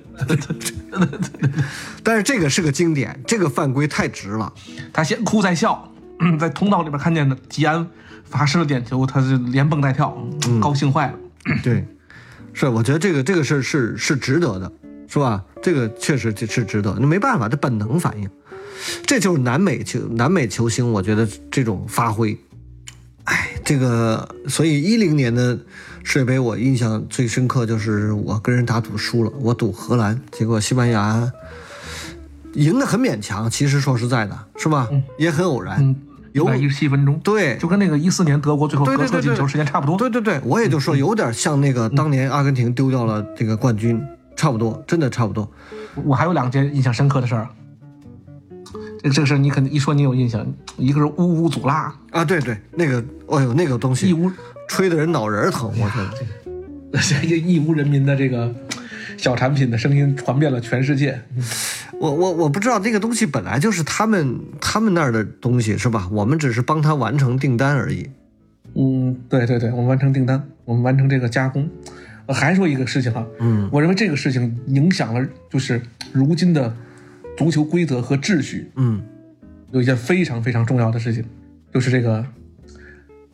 [2.05, 4.51] 但是这个是个经典，这个犯规太值了。
[4.93, 5.93] 他先哭再笑，
[6.39, 7.85] 在通道里边看见的吉安
[8.23, 10.17] 罚失了点球，他是连蹦带跳，
[10.61, 11.15] 高兴坏了。
[11.61, 11.85] 对，
[12.55, 14.73] 是，我觉得这个这个事是是值得的，
[15.09, 15.45] 是吧？
[15.61, 18.31] 这个确实是值得，那没办法，这本能反应，
[19.05, 22.39] 这就是南美球南美球星，我觉得这种发挥。
[23.25, 25.59] 哎，这个，所以一零年的
[26.03, 31.33] 世界杯，我印象最深刻就是我跟人打赌输了，我赌荷兰，结果西班牙
[32.53, 33.51] 赢得很勉强。
[33.51, 34.89] 其实说实在的，是吧？
[35.19, 35.97] 也很偶然，一
[36.43, 39.97] 百一十七分钟，对，就跟那个一四年德国最后隔射进球时间差不多。
[39.97, 44.03] 对对对，我也就说有点像那个当年阿根廷丢掉了这个冠军，
[44.35, 45.49] 差不多，真的差不多。
[46.05, 47.47] 我还有两件印象深刻的事儿。
[49.01, 50.45] 这个这个事儿你肯定一说你有印象，
[50.79, 54.33] 一个是乌乌祖拉啊，对对，那个，哎呦，那个东西，义乌
[54.67, 56.11] 吹的人脑仁疼，我天，
[57.23, 58.53] 这个义乌人民的这个
[59.17, 61.21] 小产品的声音传遍了全世界。
[62.01, 66.09] 我我我不知道那个东西本来就是他们他们那儿的东西是吧？
[66.13, 68.09] 我们只是帮他完成订单而已。
[68.75, 71.69] 嗯，对对对，我们完成订单，我们完成这个加工。
[72.29, 75.81] 还说一个事情哈，嗯，我认为这个事情影响了就是
[76.13, 76.75] 如今的。
[77.37, 79.03] 足球规则和秩序，嗯，
[79.73, 81.25] 有一件非常非常重要的事情，
[81.73, 82.25] 就是这个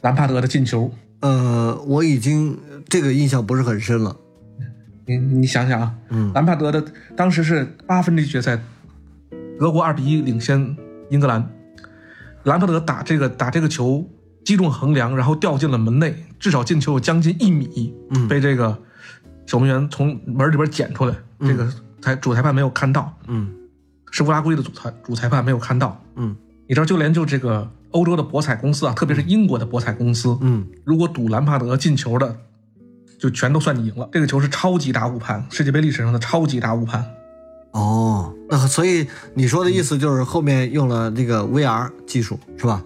[0.00, 0.90] 兰帕德的进球。
[1.20, 2.58] 呃，我已经
[2.88, 4.16] 这个印象不是很深了。
[5.18, 6.32] 你你想想啊，嗯。
[6.34, 6.84] 兰帕德的
[7.16, 8.58] 当时是八分之一决赛，
[9.58, 10.76] 德国二比一领先
[11.10, 11.50] 英格兰，
[12.44, 14.08] 兰帕德打这个打这个球
[14.44, 18.28] 击中横梁，然后掉进了门内，至少进球有将近一米，嗯。
[18.28, 18.78] 被这个
[19.46, 23.52] 守门员从门里边捡出来，这个裁主裁判没有看到，嗯。
[24.10, 26.02] 是乌拉圭的主裁主裁判没有看到。
[26.16, 26.36] 嗯。
[26.66, 32.36] 你知道，就连就这个欧洲的博彩公司啊，特别是英国的博彩公司，嗯，如果赌兰帕德进球的，
[33.20, 34.08] 就全都算你赢了。
[34.10, 37.04] 这个球是超级大误判，世界杯历史上的超级大误判。
[37.72, 42.82] 哦，那所以你说的意思就是后面用了这个 VR 技术是吧？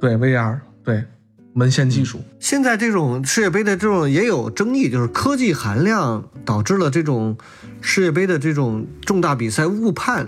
[0.00, 1.04] 对 VR，对
[1.52, 7.36] 门线技术，现在这种世界杯的这种也有争议，就是科技含量导致了这种
[7.82, 10.26] 世界杯的这种重大比赛误判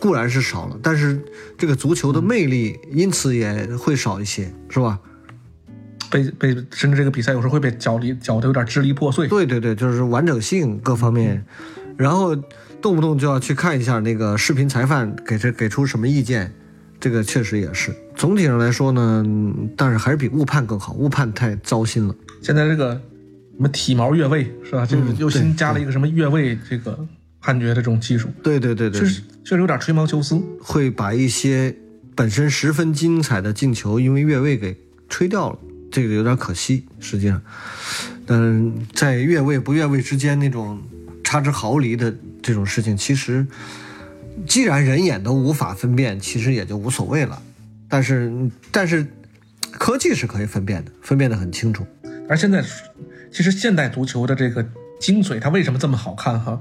[0.00, 1.20] 固然是少了，但是
[1.58, 4.98] 这个足球的魅力因此也会少一些，是吧？
[6.12, 9.26] 被被甚至这个比赛有时候会被搅离搅得有点支离破碎。
[9.26, 11.42] 对对对，就是完整性各方面，
[11.96, 12.36] 然后
[12.82, 16.52] 动不动就要去看一下那个视频裁判给这给出什么意见，
[17.00, 17.90] 这个确实也是。
[18.14, 22.14] 总体上来说呢，嗯但是还是比误判更好，误判太糟心了。
[22.42, 24.84] 现在这个什么体毛越位是吧？
[24.84, 26.98] 这个嗯又新加了一个什么越位这个
[27.40, 30.38] 判决的这种技术，对对对对确，实确实有点吹毛求疵。
[30.60, 31.74] 会把一些
[32.14, 34.76] 本身十分精彩的进球因为越位给
[35.08, 35.58] 吹掉了，
[35.92, 36.84] 这个有点可惜。
[36.98, 37.40] 实际上，
[38.26, 40.80] 嗯，在越位不越位之间那种
[41.22, 42.12] 差之毫厘的
[42.42, 43.46] 这种事情，其实
[44.46, 47.40] 既然人眼都无法分辨，其实也就无所谓了。
[47.88, 48.32] 但是，
[48.70, 49.06] 但是
[49.70, 51.86] 科技是可以分辨的，分辨得很清楚。
[52.28, 52.64] 而现在，
[53.30, 54.66] 其实现代足球的这个
[54.98, 56.60] 精髓，它为什么这么好看哈？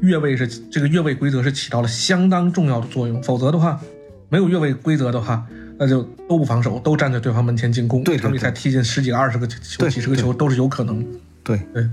[0.00, 3.80] 越位是这个越位规则是起到了相当重要的作用，否则的话，
[4.28, 5.46] 没有越位规则的话，
[5.82, 11.04] 那就都不防守，都站在对方门前进攻，对场比赛踢进十几个、二十个球、对几十个球都是有可能。
[11.42, 11.84] 对对，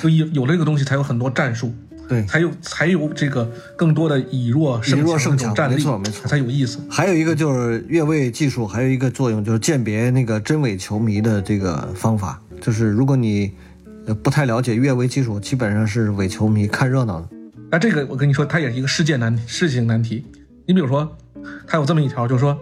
[0.00, 1.74] 就有有了这个东西，才有很多战术，
[2.08, 6.78] 对，才有才有这个更多的以弱胜弱胜强战力，没错没错才有意思。
[6.88, 12.40] 还有一个就是越位技术，还有一个作用就是鉴别那个真伪球迷的这个方法。
[12.60, 13.50] 就是如果你
[14.06, 17.28] 呃不太了解越位技术，基本上是伪球迷看热闹的。
[17.72, 20.24] 那这个我跟你说，它也是一个世界难题，世界性难题。
[20.64, 21.16] 你比如说，
[21.66, 22.56] 它有这么一条，就是说，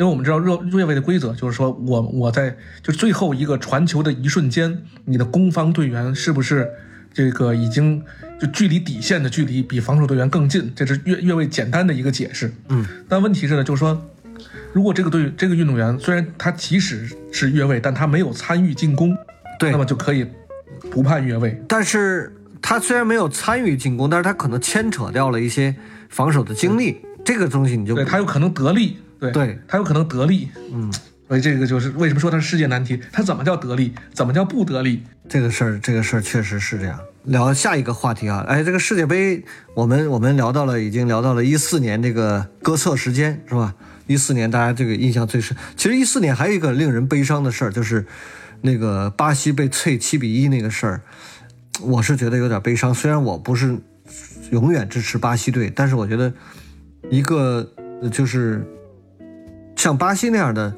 [0.00, 6.66] 因为我们知道越越位的规则，就是说我我在就最后一个传球的一瞬间，你的攻方队员是不是
[7.12, 8.02] 这个已经
[8.40, 10.72] 就距离底线的距离比防守队员更近？
[10.74, 12.50] 这是越越位简单的一个解释。
[12.70, 14.02] 嗯，但问题是呢，就是说，
[14.72, 19.14] 如果这个队这个运动员虽然他即使是越位，但他没有参与进攻，
[19.58, 20.26] 对那么就可以
[20.90, 21.62] 不判越位。
[21.68, 25.76] 但是他虽然没有参与进攻，但是他可能牵扯掉了一些
[26.08, 30.90] 防守的精力，这个东西你就对他有可能得利，对对他有可能得利，嗯，
[31.28, 35.02] 所以这个就是为什么说它是世界难题，它怎么叫得利，怎么叫不得利？
[35.28, 36.98] 这个事儿，这个事儿确实是这样。
[37.24, 39.44] 聊下一个话题啊，哎，这个世界杯，
[39.74, 43.74] 我们我们聊到了，已经聊到了一四年这个哥测时间是吧？
[44.06, 45.56] 一四年大家这个印象最深。
[45.76, 48.06] 其实一四年还有一个令人悲伤的事儿，就是
[48.62, 51.02] 那个巴西被脆七比一那个事儿，
[51.82, 52.92] 我是觉得有点悲伤。
[52.92, 53.76] 虽然我不是
[54.50, 56.32] 永远支持巴西队，但是我觉得
[57.10, 57.70] 一个
[58.02, 58.66] 呃就是
[59.80, 60.76] 像巴西那样的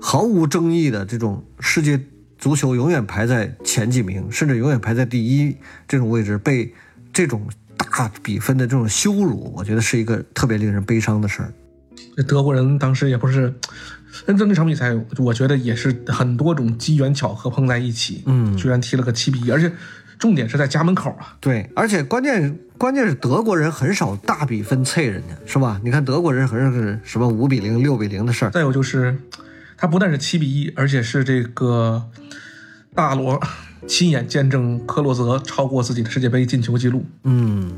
[0.00, 2.00] 毫无争议的这种世界
[2.36, 5.56] 足球永远排在前几名，甚至永远排在第一
[5.86, 6.74] 这种位置，被
[7.12, 11.52] 这种大比分的这种羞辱，我觉得是一个特别令人悲伤的事儿。
[12.16, 13.54] 这德国人当时也不是，
[14.26, 19.70] 那这那场比赛，我觉得也是很多种机缘巧合碰在一起，嗯居然踢了个七比一，而且
[20.18, 25.80] 重点是在家门口啊，对，而且关键关键是德国人很少大比分脆人家，是吧？
[25.84, 28.50] 你看德国人很少是什么五比零、六比零的事儿。
[28.50, 29.18] 再有就是，
[29.76, 32.02] 他不但是七比一，而且是这个
[32.94, 33.40] 大罗
[33.86, 37.04] 亲眼见证克洛泽超过自己的世界杯进球记录。
[37.24, 37.70] 嗯，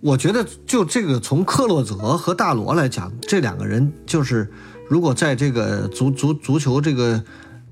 [0.00, 4.50] 我觉得就这个从克洛泽和大罗来讲，这两个人就是
[4.88, 7.22] 如果在这个足足足球这个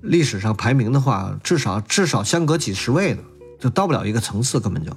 [0.00, 3.20] 历史上排名的话，至少至少相隔几十位呢，
[3.62, 4.90] 就到不了一个层次，根本就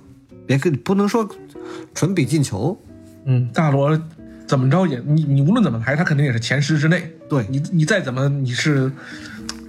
[0.48, 1.30] 别跟不能说
[1.94, 2.76] 纯比进球。
[3.26, 3.96] 嗯，大罗
[4.48, 7.12] 怎么着也你你无论怎么排，他肯定也是前十之内。
[7.30, 8.92] 对你你再怎么你是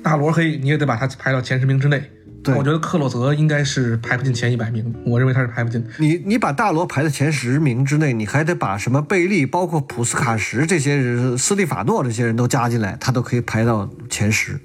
[0.03, 2.03] 大罗黑，你也得把他排到前十名之内。
[2.42, 5.84] 对我觉得克洛泽应该是排不进前一百名，我认为他是排不进。
[5.99, 14.59] 你你把大罗排在前十名之内，你还得把什么贝利、包括普斯卡什这些人、斯蒂法诺这些人都加进来，他都可以排到前十，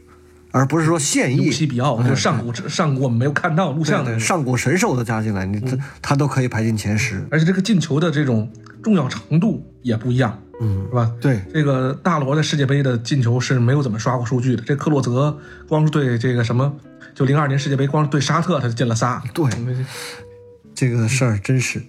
[0.51, 7.25] 而不是说现役尤西比奥就上古上古我们没有看到录像的上古神兽都加进来，你这他都可以排进前十。
[7.31, 8.51] 而且这个进球的这种
[8.83, 11.11] 重要程度也不一样，嗯，是吧？
[11.19, 14.63] 对，这个大罗在世界杯的进球是没有怎么刷过数据的。
[14.63, 15.37] 这克洛泽
[15.67, 16.73] 光是对这个什么，
[17.15, 19.23] 就零二年世界杯光是对沙特他就进了仨。
[19.33, 19.85] 对嗯
[20.73, 21.81] 这个事儿真是，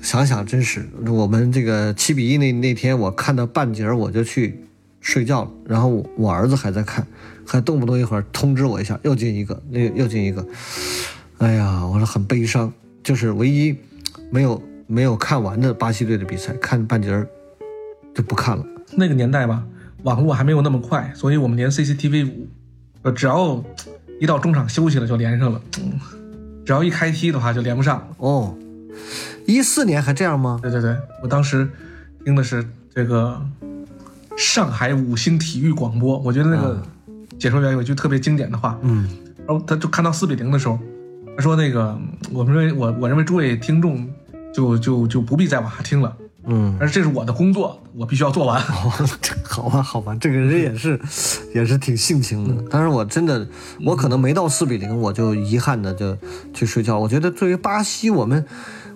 [0.00, 0.88] 想想真是。
[1.06, 4.62] 我们这个七比一那那天，我看到半截儿我就去
[5.00, 7.04] 睡觉了，然后我我儿子还在看，
[7.48, 10.46] 还动不动一会儿通知我一下，又进一个，那又进一个。
[11.38, 12.70] 哎呀，我说很悲伤，
[13.02, 13.74] 就是唯一
[14.30, 17.26] 没有没有看完的巴西队的比赛，看半截儿
[18.14, 18.64] 就不看了。
[18.94, 19.64] 那个年代吧，
[20.02, 22.48] 网络还没有那么快，所以我们连 CCTV 五，
[23.02, 23.64] 呃，只要
[24.20, 25.92] 一到中场休息了就连上了，嗯，
[26.66, 28.14] 只要一开踢的话就连不上。
[28.18, 28.54] 哦，
[29.46, 30.58] 一四年还这样吗？
[30.60, 31.70] 对对对，我当时
[32.24, 33.40] 听的是这个
[34.36, 36.82] 上海五星体育广播，我觉得那个
[37.38, 39.08] 解说员有一句特别经典的话，嗯
[39.46, 40.78] 然后他就看到四比零的时候，
[41.36, 41.98] 他说那个
[42.32, 44.06] 我们认为我我认为诸位听众
[44.52, 46.14] 就就就不必再往下听了，
[46.46, 46.76] 嗯。
[46.78, 48.60] 但是这是我的工作，我必须要做完。
[49.48, 51.00] 好吧，好吧，这个人也是，
[51.54, 52.64] 也是挺性情的。
[52.70, 53.46] 但是我真的，
[53.84, 56.16] 我可能没到四比零，我就遗憾的就
[56.52, 56.98] 去睡觉。
[56.98, 58.44] 我觉得对于巴西，我们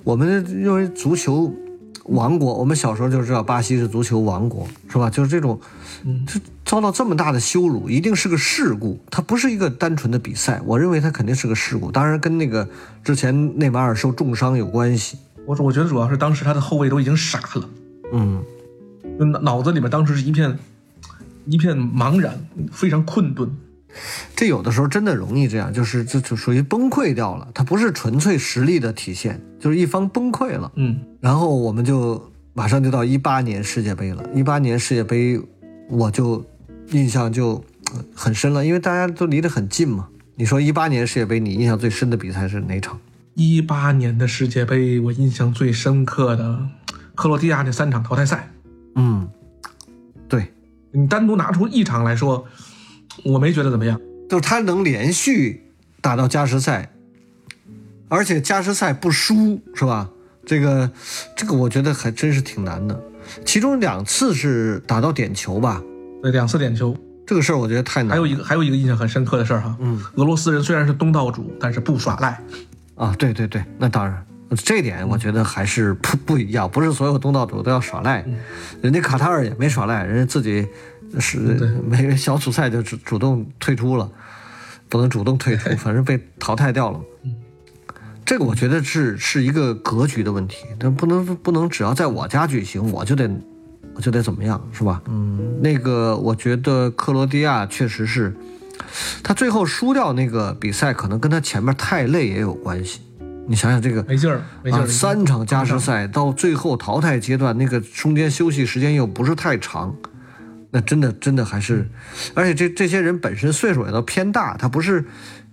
[0.04, 1.52] 我们认为足球
[2.06, 5.08] 王国，我们小时候就知道巴西是足球王国，是吧？
[5.08, 5.60] 就是这种，
[6.26, 10.60] 就遭到这么大的羞辱，一定是个事故，它不是一个单纯的比赛。
[10.64, 12.68] 我认为它肯定是个事故，当然跟那个
[13.04, 15.16] 之前内马尔受重伤有关系。
[15.46, 17.68] 我说我觉得主要是当时他的后卫都已经傻了，
[18.12, 18.42] 嗯，
[19.42, 20.58] 脑子里面当时是一片
[21.46, 23.50] 一片茫然，非常困顿。
[24.34, 30.70] 这有的时候真的容易这样，就是就就属于崩溃掉了，它不是纯粹实力的体现，就是一方崩溃了。
[30.76, 35.40] 嗯，然后我们就马上就到一八年世界杯了，一八年世界杯
[35.88, 36.44] 我就
[36.90, 40.08] 印象就呃很深了，因为大家都离得很近嘛。
[40.34, 42.98] 你说一八年世界杯，你印象最深的比赛是哪场？
[43.34, 46.68] 一八年的世界杯，我印象最深刻的
[47.14, 48.50] 克罗地亚那三场淘汰赛，
[48.94, 49.28] 嗯，
[50.28, 50.52] 对，
[50.90, 52.46] 你单独拿出一场来说，
[53.24, 54.00] 我没觉得怎么样。
[54.28, 55.62] 就是他能连续
[56.00, 56.90] 打到加时赛，
[58.08, 60.08] 而且加时赛不输，是吧？
[60.44, 60.90] 这个
[61.36, 63.00] 这个我觉得还真是挺难的。
[63.44, 65.80] 其中两次是打到点球吧，
[66.22, 66.96] 对，两次点球，
[67.26, 68.10] 这个事儿我觉得太难。
[68.10, 72.42] 还有一个还有一个印象很深刻的事儿哈，嗯，俄罗斯人虽然是东道主，但是不耍赖。
[72.96, 78.24] 啊，对对对，那当然，这点我觉得还是不不一样，不是所有东道主都要耍赖，
[78.80, 80.66] 人家卡塔尔也没耍赖，人家自己
[81.20, 81.38] 是
[81.88, 84.10] 没小组赛就主主动退出了，
[84.88, 87.00] 不能主动退出，反正被淘汰掉了。
[88.24, 93.30] 这个我觉得是是一个格局的问题，但不能不能只要在我家举行，我就得
[93.94, 95.02] 我就得怎么样，是吧？
[95.08, 98.34] 嗯，那个我觉得克罗地亚确实是。
[99.22, 103.00] 他最后输掉那个比赛，可能跟他前面太累也有关系。
[103.46, 104.82] 你想想这个没劲儿，没劲儿。
[104.82, 109.94] 啊，三场加时赛到最后淘汰阶段，那个中间休息时间又不是太长，
[110.74, 111.86] 那真的真的还是，
[112.34, 115.04] 而且这这些人本身岁数也都偏大，他不是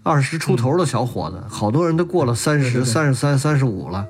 [0.02, 4.08] 二十出头的小伙子，好多人都过了三十、三十三、三十五了，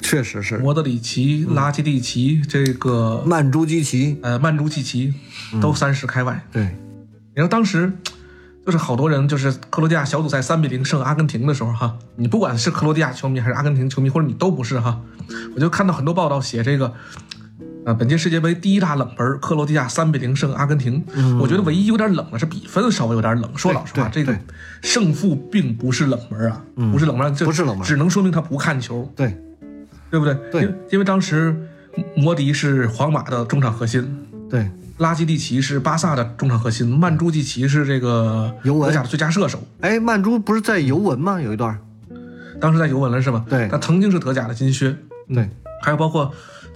[0.00, 0.56] 确实是。
[0.56, 5.12] 莫德里奇、拉基蒂奇，这个曼朱基奇，呃曼朱基奇
[5.60, 6.42] 都三十开外。
[6.50, 6.74] 对，
[7.34, 7.92] 你说当时
[8.64, 15.00] 就是好多人，就是克罗地亚小组赛三比零胜阿根廷的时候哈，你不管是克罗地亚球迷还是阿根廷球迷，或者你都不是哈，
[15.54, 16.94] 我就看到很多报道写这个，
[17.86, 21.02] 呃，本届世界杯第一大冷门，克罗地亚三比零胜阿根廷。
[21.40, 23.50] 我觉得唯一有点冷的是比分稍微有点冷。
[23.56, 24.36] 说老实话，这个
[24.82, 26.62] 胜负并不是冷门啊，
[26.92, 29.34] 不是冷门，这不是冷门只能说明他不看球，对
[30.10, 30.34] 对不对？
[30.52, 31.56] 对因为因为当时
[32.14, 41.40] 摩迪是皇马的中场核心，对，拉基蒂奇是巴萨的中场核心，曼朱基奇是这个尤文德甲的最佳射手，哎，曼朱不是在尤文吗？
[41.40, 41.78] 有一段，
[42.60, 43.42] 当时在尤文了是吧？
[43.48, 44.94] 对他曾经是德甲的金靴，
[45.32, 45.48] 对，
[45.82, 46.30] 还有包括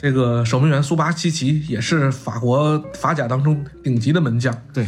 [0.04, 4.54] 这个守门员苏巴西奇也是法国法甲当中顶级的门将。
[4.70, 4.86] 对，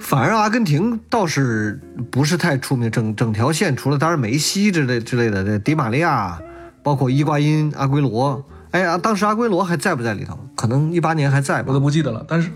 [0.00, 1.78] 反而阿根廷倒是
[2.10, 6.40] 不是太出名，整整条线除了当然梅西之类之类的，这迪玛利亚，
[6.82, 10.38] 包括伊瓜因、阿圭罗，哎呀，当时阿圭罗还在不在里头？
[10.56, 11.80] 可能一八年还在吧我都。
[11.80, 12.48] 不记得了，但是，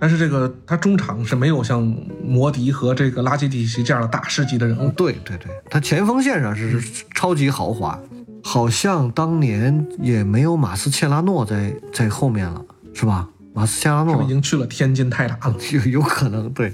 [0.00, 1.80] 但是这个他中场是没有像
[2.20, 4.90] 摩迪和这个拉基蒂奇这样的大师级的人物。
[4.90, 6.82] 对对对，他前锋线上是
[7.14, 7.96] 超级豪华，
[8.42, 12.64] 好像当年也没有马斯切拉诺在在后面了，
[12.94, 13.28] 是吧？
[13.54, 15.56] 马斯切拉诺已经去了天津泰达了？
[15.72, 16.72] 有有可能，对，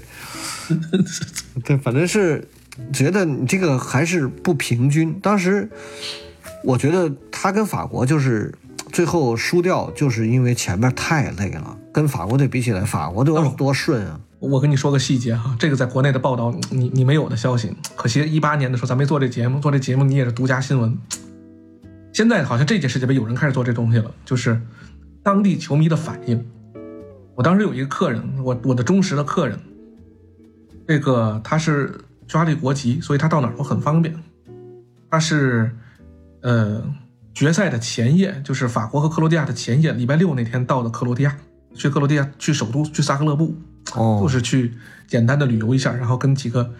[1.65, 2.47] 对，反正是
[2.93, 5.19] 觉得你这个还是不平均。
[5.19, 5.69] 当时
[6.63, 8.53] 我觉得他跟法国就是
[8.91, 11.77] 最后输掉，就是因为前面太累了。
[11.91, 14.19] 跟法国队比起来，法国多、哦多顺啊！
[14.39, 20.97] 我跟你说个细节哈，这个在国内的报道你你没有的消息，可惜一八年的时候咱没做这节目，做这节目你也是独家新闻。
[22.15, 24.57] 现在好像这届世界杯有人开始做这东西了，就是
[25.21, 26.49] 当地球迷的反应。
[27.35, 29.59] 我当时有一个客人，我我的忠实的客人，
[30.87, 34.15] 这个他是匈牙利国籍，所以他到哪儿都很方便。
[35.11, 35.69] 他是
[36.39, 36.81] 呃，
[37.33, 41.35] 决赛的前夜，就是法国和克罗地亚的前夜，礼拜六那天到的克罗地亚，
[41.73, 43.53] 去克罗地亚，去首都，去萨格勒布，
[43.93, 44.73] 哦就是去
[45.05, 46.71] 简单的旅游一下，然后跟几个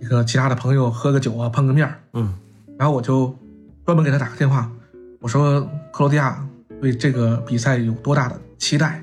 [0.00, 2.34] 这个其他的朋友喝个酒啊，碰个面儿嗯
[2.76, 3.38] 然后我就
[3.84, 4.70] 专门给他打个电话，
[5.20, 5.60] 我说
[5.92, 6.46] 克罗地亚
[6.80, 9.02] 对这个比赛有多大的期待？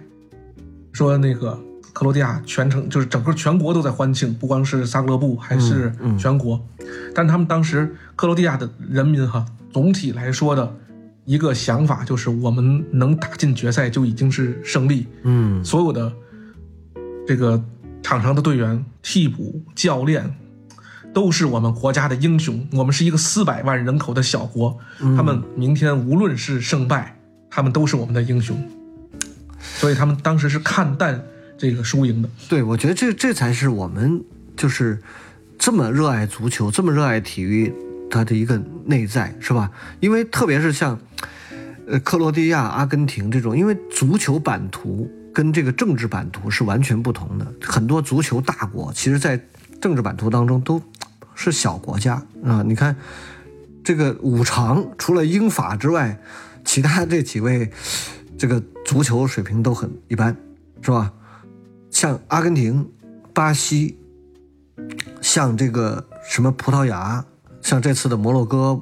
[0.92, 1.58] 说那个
[1.94, 6.60] 克罗地亚全程就是整个全国都在欢庆，不光是萨格勒布，还是嗯嗯全国。
[7.14, 10.76] 但他们当时克罗地亚的人民哈，总体来说的
[11.26, 15.06] 一个想法就是，我们能打进决赛就已经是胜利。
[15.24, 16.12] 嗯所有的
[17.28, 17.62] 这个
[18.02, 20.34] 场上的队员、替补、教练，
[21.14, 22.68] 都是我们国家的英雄。
[22.72, 28.58] 我们是一个四百万人口的小国，他们明天无论是胜败，他们都是我们的英雄。
[29.60, 31.22] 所以他们当时是看淡
[31.58, 32.30] 这个输赢的。
[32.48, 34.24] 对，我觉得这这才是我们
[34.56, 35.02] 就是
[35.58, 37.74] 这么热爱足球、这么热爱体育
[38.10, 39.70] 它的一个内在，是吧？
[40.00, 40.98] 因为特别是像
[41.88, 47.46] 呃克罗地亚、阿根廷这种，因为足球版图跟这个政治版图是完全不同的。
[47.62, 49.40] 很多足球大国，其实在
[49.82, 50.82] 政治版图当中都
[51.40, 52.62] 是小国家啊。
[52.64, 52.94] 你看
[53.82, 56.22] 这个五常，除了英法之外，
[56.66, 57.72] 其他这几位
[58.38, 60.36] 这个足球水平都很一般，
[60.82, 61.14] 是吧？
[61.90, 62.86] 像阿根廷、
[63.34, 63.98] 巴西，
[65.22, 67.26] 像这个什么葡萄牙，
[67.62, 68.80] 像这次的摩洛哥、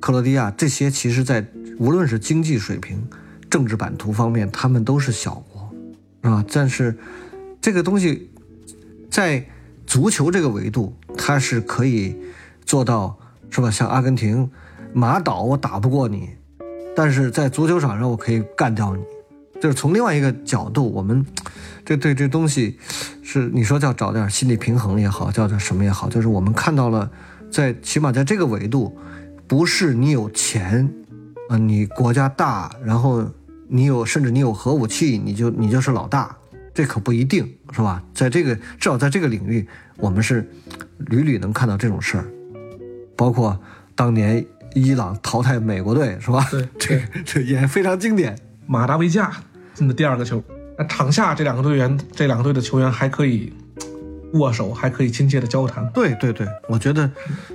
[0.00, 1.46] 克罗地亚，这些其实在
[1.78, 3.00] 无论是经济水平、
[3.48, 5.72] 政治版图方面，他们都是小国，
[6.24, 6.44] 是吧？
[6.52, 6.98] 但是
[7.60, 8.28] 这个东西
[9.08, 9.46] 在
[9.86, 10.94] 足球这个维度，
[11.24, 12.16] 他是可以
[12.66, 13.16] 做到，
[13.48, 13.70] 是吧？
[13.70, 14.50] 像阿根廷、
[14.92, 16.28] 马岛，我打不过你，
[16.96, 19.02] 但是在足球场上我可以干掉你。
[19.60, 21.24] 就是从另外一个角度，我们
[21.84, 22.76] 这对这东西
[23.22, 27.08] 是你说叫找点心理平衡也好，叫做什么也好，就是我们看到了，
[27.52, 28.98] 在起码在这个维度，
[29.46, 30.92] 不是你有钱
[31.48, 33.24] 啊、你国家大，然后
[33.68, 36.36] 你有甚至你有核武器，你就你就是老大，
[36.74, 38.02] 这可不一定是吧？
[38.14, 39.66] 在这个至少在这个领域，
[39.96, 40.48] 我们是
[40.98, 42.24] 屡屡能看到这种事儿，
[43.16, 43.58] 包括
[43.94, 44.44] 当年
[44.74, 46.46] 伊朗淘汰美国队是吧？
[46.50, 48.38] 对这这也非常经典。
[48.66, 49.30] 马达维加
[49.74, 50.42] 进的第二个球，
[50.78, 53.52] 那场下这两个队员，这两个队的球员还可以
[54.34, 55.86] 握手，还可以亲切的交谈。
[55.92, 57.10] 对对对，我觉得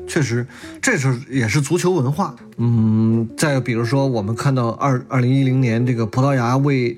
[0.07, 0.45] 确实
[0.79, 2.35] 这是也是足球文化。
[2.57, 6.95] 嗯，再比如说，我们看到二二零一零年这个葡萄牙为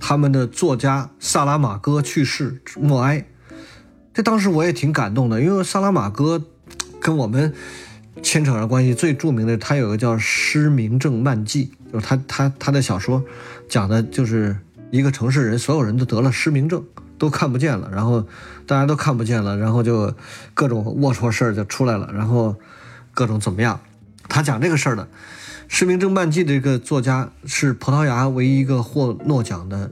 [0.00, 3.26] 他们的作家萨拉马戈去世默哀，
[4.14, 6.42] 这当时我也挺感动的，因为萨拉马戈
[7.00, 7.52] 跟我们
[8.22, 13.24] 牵扯上关系最著名的，他有个叫《失明症漫记》，就是他他他的小说
[13.68, 14.56] 讲的就是
[14.90, 16.84] 一个城市人，所有人都得了失明症，
[17.16, 18.26] 都看不见了，然后
[18.66, 20.12] 大家都看不见了，然后就
[20.54, 22.56] 各种龌龊事儿就出来了，然后
[23.14, 23.80] 各种怎么样？
[24.28, 25.04] 他讲这个事儿的，
[25.68, 29.88] 《失明症漫记》这个作家是葡萄牙唯一一个获诺奖的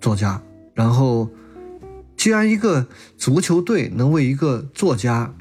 [0.00, 0.40] 作家，
[0.72, 1.28] 然后
[2.16, 2.86] 既然一个
[3.18, 5.34] 足球队能为一个作家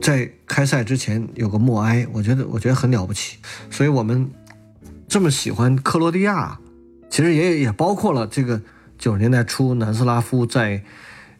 [0.00, 3.36] 在开赛之前有个默哀，我觉得我觉得很了不起。
[3.68, 4.30] 所以我们
[5.06, 6.58] 这么喜欢克罗地亚，
[7.10, 8.62] 其实也也包括了这个
[8.96, 10.82] 九十年代初南斯拉夫在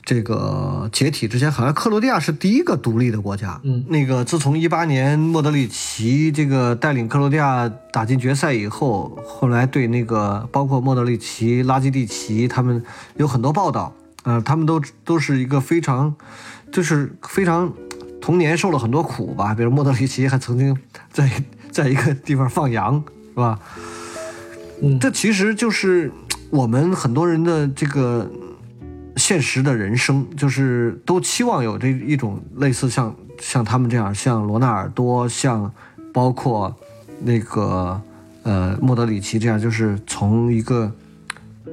[0.05, 3.61] 这个解体之前，好像克罗地亚是第一个独立的国家。
[3.62, 12.82] 嗯那个自从一八年莫德里奇这个带领克罗地亚打进决赛以后，后来对那个包括莫德里奇、拉基蒂奇他们
[13.16, 13.94] 有很多报道，
[14.24, 16.12] 呃，他们都都是一个非常
[16.72, 17.72] 就是非常
[18.20, 20.76] 童年受了很多苦吧，比如莫德里奇还曾经
[21.12, 21.30] 在
[21.70, 23.59] 在一个地方放羊，是吧？
[24.82, 26.11] 嗯这其实就是
[26.50, 28.28] 我们很多人的这个
[29.16, 35.72] 现实的人生，就是都期望有这一种类似像像他们这样，像罗纳尔多，像
[36.12, 36.74] 包括
[37.20, 38.00] 那个
[38.42, 40.92] 呃莫德里奇这样，就是从一个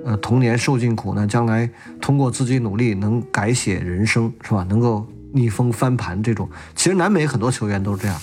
[0.06, 1.70] 呃童年受尽苦难，将来
[2.02, 4.66] 通过自己努力能改写人生，是吧？
[4.70, 6.50] 能够逆风翻盘这种。
[6.76, 8.22] 其实南美很多球员都是这样，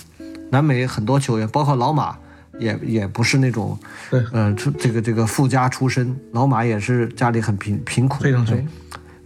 [0.51, 2.17] 南美很多球员，包括老马。
[2.59, 3.77] 也也不是那种，
[4.09, 8.67] 对呃，出这个这个富家出身，老马也是家里很贫贫苦，非常穷。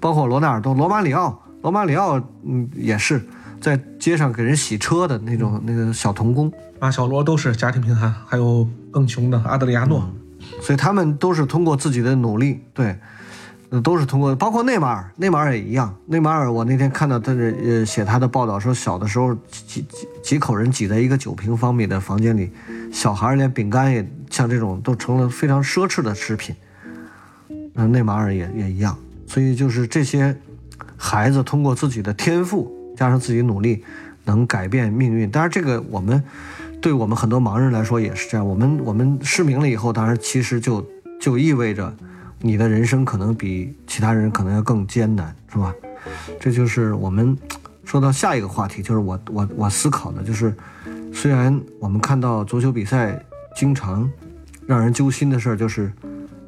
[0.02, 3.24] 包括罗纳尔多、罗马里奥，罗马里奥，嗯，也是
[3.62, 10.04] 在街上给人洗车的那种、那个小童工，啊小罗都是家庭贫寒，还有更穷的阿德里亚诺。
[10.60, 12.98] 所以他们都是通过自己的努力，对，
[13.70, 15.96] 呃都是通过，包括内马尔，内马尔也一样。
[16.08, 22.52] 内马尔，我那天看到他的呃写他的报道说，小的时候几几几口人挤在一个九平方米的房间里，
[22.92, 26.56] 小孩连饼干也像这种都成了非常奢侈的食品。
[27.76, 28.98] 嗯、内马尔也也一样，
[29.32, 30.36] 所以就是这些
[30.98, 33.82] 孩子通过自己的天赋加上自己努力，
[34.26, 35.32] 能改变命运。
[35.32, 36.22] 当然，这个我们
[36.82, 38.46] 对我们很多盲人来说也是这样。
[38.46, 40.86] 我们我们失明了以后，当然其实就
[41.18, 41.96] 就意味着
[42.42, 45.74] 你的人生可能比其他人可能要更艰难，是吧？
[46.38, 47.38] 这就是我们
[47.86, 50.54] 说到下一个话题，就是我我我思考的，就是
[51.14, 53.18] 虽然我们看到足球比赛
[53.56, 54.12] 经常
[54.68, 55.90] 让人揪心的事儿，就是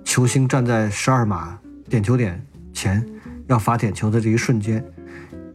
[0.04, 1.58] 球星站在十二码
[1.88, 2.46] 点球点
[2.84, 3.06] 前
[3.48, 4.84] 要罚点球的这一瞬间，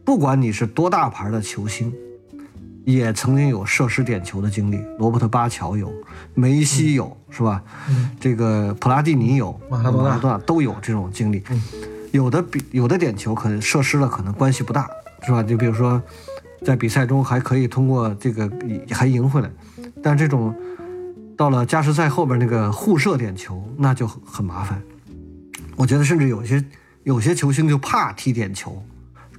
[0.03, 1.93] 不管你是多大牌的球星。
[2.85, 5.93] 也曾经有射失点球的经历，罗伯特巴乔有，
[6.33, 7.61] 梅西有，是吧？
[8.19, 11.43] 这个普拉蒂尼有，马拉多纳纳都有这种经历。
[12.11, 14.89] 有的比有的点球可能射失了，可能关系不大，
[15.21, 15.43] 是吧？
[15.43, 16.01] 就比如说，
[16.65, 18.49] 在比赛中还可以通过这个
[18.89, 19.51] 还赢回来，
[20.01, 20.55] 但这种
[21.37, 24.81] 到了加时赛后边那个互射点球，那就很麻烦。
[25.75, 26.63] 我觉得甚至有些
[27.03, 28.83] 有些球星就怕踢点球，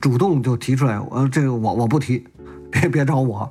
[0.01, 2.27] 主动就提出来，呃，这个我我不踢。
[2.71, 3.51] 别别找我，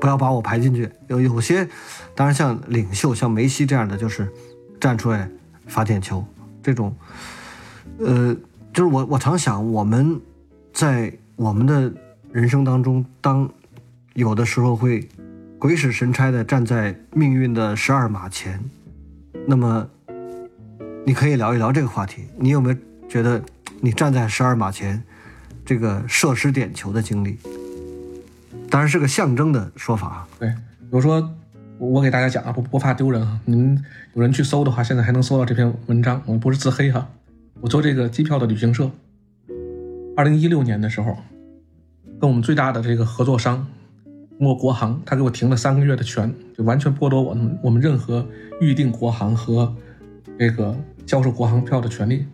[0.00, 0.88] 不要把我排进去。
[1.08, 1.68] 有有些，
[2.14, 4.32] 当然像领袖像梅西这样的，就是
[4.80, 5.28] 站出来
[5.66, 6.24] 罚点球
[6.62, 6.94] 这种。
[7.98, 8.32] 呃，
[8.72, 10.20] 就是我我常想，我们
[10.72, 11.92] 在我们的
[12.30, 13.50] 人生当中，当
[14.14, 15.08] 有的时候会
[15.58, 18.62] 鬼使神差的站在命运的十二码前，
[19.44, 19.84] 那么
[21.04, 22.26] 你可以聊一聊这个话题。
[22.38, 22.76] 你有没有
[23.12, 23.42] 觉得
[23.82, 25.02] 你站在十二码前，
[25.66, 27.36] 这个射失点球的经历？
[28.70, 30.26] 当然是个象征的说法。
[30.38, 31.30] 对，比如说
[31.76, 33.38] 我给大家讲啊，不不怕丢人啊。
[33.44, 33.84] 你们
[34.14, 36.22] 有人去搜的话，现在还能搜到这篇文章。
[36.24, 37.06] 我们不是自黑哈，
[37.60, 38.90] 我做这个机票的旅行社。
[40.16, 41.14] 二零一六年的时候，
[42.18, 43.66] 跟我们最大的这个合作商，
[44.38, 48.26] 莫国航，他给我停了三个月的权，就完全剥夺我们我们任何
[48.62, 49.70] 预定国航和
[50.38, 50.74] 这个
[51.06, 52.24] 销售国航票的权利。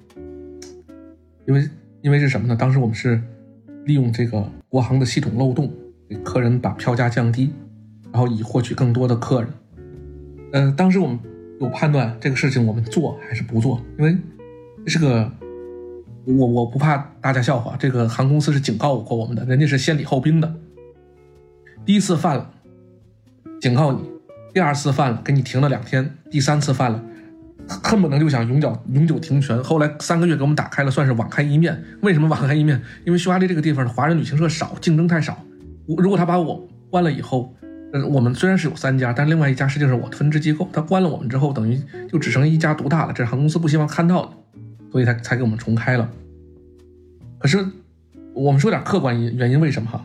[1.48, 1.68] 因为
[2.02, 2.54] 因为是什么呢？
[2.54, 3.20] 当时我们是
[3.86, 5.68] 利用这个国航的系统漏洞。
[6.08, 7.52] 给客人把票价降低，
[8.10, 9.50] 然后以获取更多的客人。
[10.52, 11.18] 嗯，当时我们
[11.60, 14.16] 有判断这个事情我们做还是不做，因为
[14.86, 15.30] 这是个
[16.24, 20.54] 我我不怕大家笑话，这个航空公司是警告过我们的，人家是先礼后兵的。
[21.84, 22.50] 第一次犯了，
[23.60, 24.00] 警告你；
[24.54, 27.04] 第二次犯了，给你停了两天；第三次犯了，
[27.68, 29.62] 恨不能就想永久永久停权。
[29.62, 31.84] 后来三个月给我们打开了，算是网开一面。
[32.00, 32.80] 为什么网开一面？
[33.04, 35.44] 因为匈牙利这个地方的华人旅行社少，竞争太少。
[35.86, 37.54] 如果他把我关了以后，
[37.92, 40.68] 呃，我们虽然是有三家，但另外一家实际上是我的分支机构。
[40.72, 43.12] 他关了我们之后，等于就只剩一家独大了。
[43.12, 44.32] 这是航空公司不希望看到的，
[44.90, 46.10] 所以他才给我们重开了。
[47.38, 47.64] 可是
[48.34, 50.04] 我们说点客观原因，为什么哈？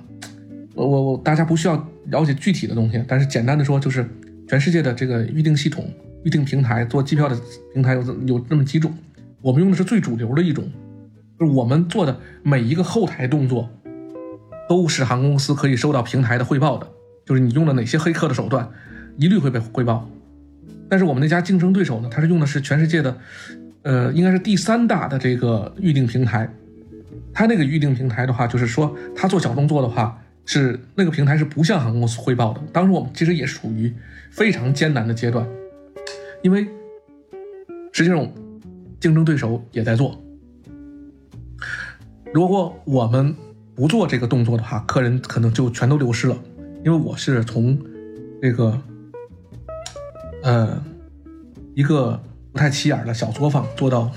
[0.76, 4.06] 我我我，大家不需要了解具体的东西，但是简单的说，就是
[4.48, 5.88] 全世界的这个预订系统、
[6.24, 7.40] 预订平台、做机票的
[7.74, 8.94] 平台有有这么几种，
[9.42, 10.70] 我们用的是最主流的一种，
[11.40, 13.70] 就是我们做的每一个后台动作。
[14.70, 16.88] 都是航空公司可以收到平台的汇报的，
[17.26, 18.68] 就是你用了哪些黑客的手段，
[19.18, 20.10] 一律会被汇报。
[20.90, 23.18] 但是我们那家竞争对手呢，他是用的是全世界的，
[23.82, 26.50] 呃，应该是第三大的这个预订平台。
[27.34, 32.62] 他那个预订平台的话，就是说他做小动作的话，是那个平台是不向航空公司汇报的。
[32.72, 33.94] 当时我们其实也是处于
[34.32, 35.46] 非常艰难的阶段，
[36.44, 36.68] 因为
[37.92, 38.32] 实际上
[39.00, 40.22] 竞争对手也在做。
[42.34, 43.34] 如果我们
[43.74, 46.38] 不做这个动作的话，客人可能就全都流失了。
[46.84, 47.80] 因为我是从
[48.42, 48.80] 这个
[50.44, 50.84] 呃
[51.74, 52.22] 一个
[52.52, 54.12] 不太起眼的小作坊做到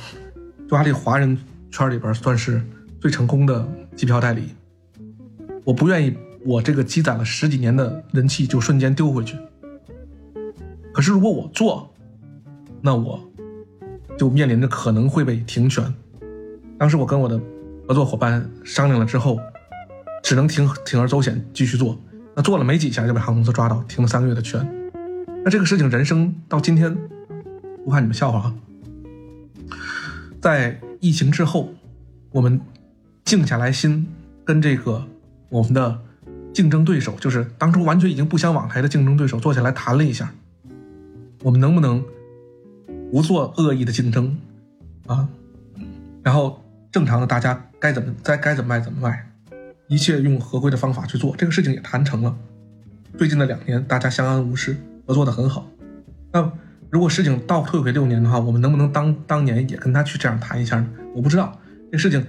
[0.68, 1.38] 匈牙利华人
[1.70, 2.60] 圈里边算是
[3.00, 4.48] 最成功的机票代理。
[5.64, 9.36] 我不愿意我这个积攒了十几年的人气就瞬间丢回去。
[10.92, 11.94] 可是如果我做，
[12.86, 13.20] 那我
[14.16, 15.92] 就面临着可能会被停权。
[16.78, 17.38] 当时我跟我的。
[17.88, 19.38] 合作伙伴商量了之后，
[20.20, 21.96] 只能铤铤而走险继续做。
[22.34, 24.68] 那做了没几下就被航空公司抓到，停了三个月的权。
[25.44, 26.92] 那这个事情人生到今天，
[27.84, 28.54] 不怕你们笑话啊。
[30.40, 31.72] 在疫情之后，
[32.32, 32.60] 我们
[33.24, 34.08] 静下来心，
[34.44, 35.06] 跟这个
[35.48, 36.00] 我们的
[36.52, 40.34] 竞争对手，就是当初完全已经不相往来的竞争对手，坐下来谈了一下，
[41.44, 42.04] 我们能不能
[43.12, 44.36] 不做恶意的竞争
[45.06, 45.28] 啊？
[46.22, 46.62] 然后。
[46.92, 49.28] 正常的，大家该怎么该该怎么卖怎么卖，
[49.86, 52.34] 一切用合规的方法去做，这个事情也谈成了。
[53.18, 54.74] 最近的两年，大家相安无事，
[55.06, 55.68] 合作的很好。
[56.32, 56.50] 那
[56.88, 60.88] 如果事情倒退回六年的话，我们能不能当当年也跟他去这样谈一下呢？
[61.14, 61.60] 我不知道，
[61.92, 62.24] 这事情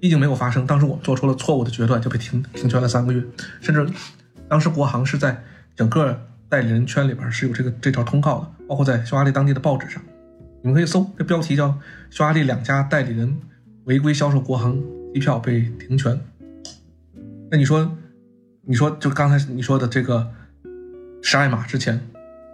[0.00, 0.66] 毕竟没有发生。
[0.66, 3.22] 当时我们做出了错误的决断，就被停停权了三个月，
[3.60, 3.86] 甚至
[4.48, 5.40] 当时国航是在
[5.76, 10.02] 整个代理人圈里边是有这个这条通告的，包括在匈牙利当地的报纸上，
[10.62, 11.78] 你们可以搜，这标题叫
[12.10, 13.36] “匈牙利两家代理人”。
[13.84, 14.78] 违规销售国航
[15.12, 16.20] 机票被停权，
[17.50, 17.90] 那你说，
[18.62, 20.30] 你说就刚才你说的这个，
[21.22, 21.98] 十二码之前，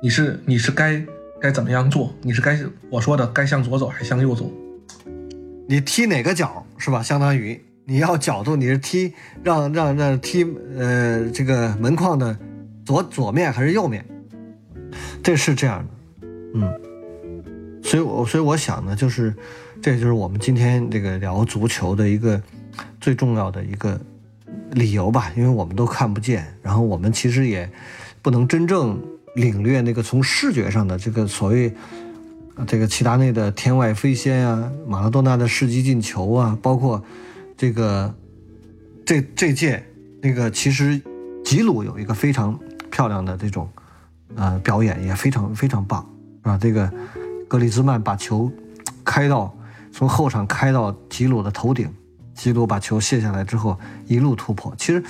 [0.01, 1.05] 你是你是该
[1.41, 2.15] 该怎么样做？
[2.23, 2.59] 你是该
[2.89, 4.51] 我说的该向左走还是向右走？
[5.69, 7.03] 你踢哪个角是吧？
[7.03, 9.13] 相当于你要角度，你是踢
[9.43, 10.45] 让让让踢
[10.79, 12.39] 呃这个门框的
[12.85, 14.03] 左左面还是右面？
[15.23, 16.81] 这是这样的，嗯，
[17.97, 19.35] 所以我所以我想呢，就是
[19.81, 22.39] 这就是我们今天这个聊足球的一个
[23.01, 23.99] 最重要的一个
[24.73, 27.71] 理由吧，因为我们都看不见，然后我们其实也
[28.21, 29.03] 不能真正
[29.35, 31.73] 领略那个从视觉上的这个所谓。
[32.67, 37.03] 这个齐达内的天外飞仙啊，马拉多纳的世纪进球啊，包括
[37.55, 38.15] 这个
[39.05, 39.85] 这这届
[40.23, 40.99] 那个其实
[41.45, 42.59] 吉鲁有一个非常
[42.91, 43.69] 漂亮的这种
[44.37, 46.01] 呃表演，也非常非常棒，
[46.43, 46.59] 是吧？
[46.59, 46.91] 这个
[47.49, 48.51] 格里兹曼把球
[49.05, 49.55] 开到
[49.93, 51.89] 从后场开到吉鲁的头顶，
[52.35, 54.75] 吉鲁把球卸下来之后一路突破。
[54.77, 55.03] 其实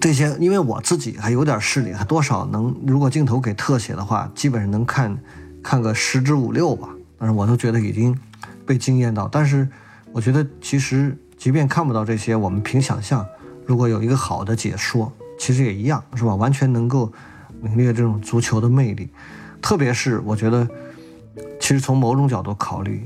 [0.00, 5.16] 这些，因为我自己还有点视力，还多少能，如果镜头给特写的话，基本上能看。
[5.62, 6.88] 看个十之五六吧，
[7.18, 8.16] 但是我都觉得已经
[8.64, 9.26] 被惊艳到。
[9.26, 9.68] 但是
[10.12, 13.26] 我觉得其实即便看不到这些，我们凭想象，
[13.66, 16.36] 如果有一个好的解说，其实也一样，是吧？
[16.36, 17.12] 完全能够
[17.62, 19.10] 领略这种足球的魅力。
[19.60, 20.68] 特别是我觉得，
[21.60, 23.02] 其实从某种角度考虑，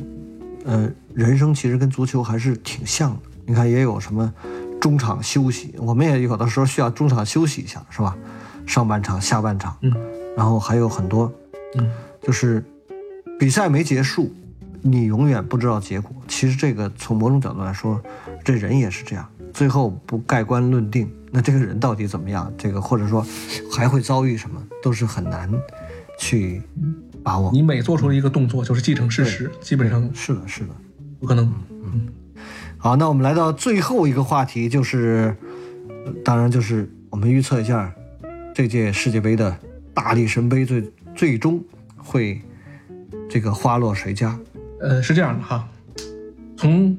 [0.65, 3.21] 呃，人生其实跟足球还是挺像的。
[3.47, 4.33] 你看，也有什么
[4.81, 8.17] 中场休息，我们也有的时候需要中场休息一下，是吧？
[8.67, 9.93] 上半场、下半场，嗯，
[10.37, 11.33] 然后还有很多，
[11.77, 11.91] 嗯。
[12.23, 12.63] 就是
[13.39, 14.31] 比赛没结束，
[14.83, 16.13] 你永远不知道结果。
[16.29, 17.99] 其实这个从某种角度来说，
[18.45, 19.27] 这人也是这样。
[19.55, 22.53] 最后不盖棺论定，那这个人到底怎么样？
[22.59, 23.27] 这个或者说
[23.73, 25.51] 还会遭遇什么，都是很难
[26.21, 26.61] 去
[27.25, 27.51] 把握。
[27.51, 30.69] 你每做出一个动作，就是继承事实，基本上是的，是的，
[31.19, 31.51] 不可能。
[31.71, 32.07] 嗯，
[32.77, 35.35] 好，那我们来到最后一个话题，就是
[36.23, 37.91] 当然就是我们预测一下
[38.55, 39.57] 这届世界杯的
[39.95, 41.59] 大力神杯最最终。
[41.97, 42.41] 会，
[43.29, 44.39] 这个花落谁家？
[44.81, 45.69] 呃，是这样的哈，
[46.57, 46.97] 从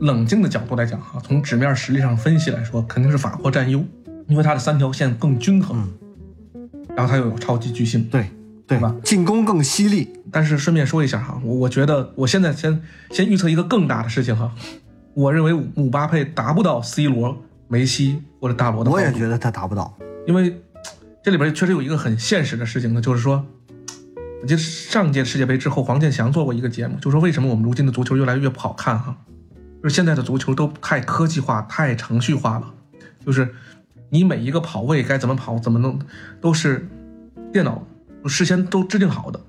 [0.00, 3.84] 冷静的角度来讲哈，从纸面实力上分析来说，肯定是法国占优，
[4.26, 5.88] 因为它的三条线更均衡，
[6.96, 8.30] 然后它又有超级巨星，对
[8.66, 8.94] 对吧？
[9.02, 10.10] 进攻更犀利。
[10.30, 14.52] 但是顺便说一下哈，我我觉得我现在先先预测一个更大的事情哈，
[15.14, 17.36] 我认为姆巴佩达不到 C 罗、
[17.68, 18.90] 梅西或者大罗的。
[18.90, 19.96] 我也觉得他达不到，
[20.26, 20.60] 因为
[21.22, 23.44] 这里边确实有一个很现实的事情呢，就是说。
[24.42, 29.16] 我记得上届世界杯之后，黄健翔做过一个节目，就说为什么我们如今的足球越来越不好看哈，
[29.82, 32.74] 就是现在的足球都太科技化、太程序化了，
[33.24, 33.54] 就是
[34.10, 35.98] 你每一个跑位该怎么跑、怎么弄，
[36.42, 36.86] 都是
[37.54, 37.86] 电脑
[38.28, 39.40] 事先都制定好的。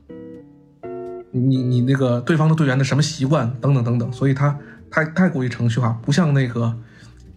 [1.31, 4.57] 你你那个对方的队员的什么习惯等等等等，所以他
[4.89, 6.73] 太太过于程序化，不像那个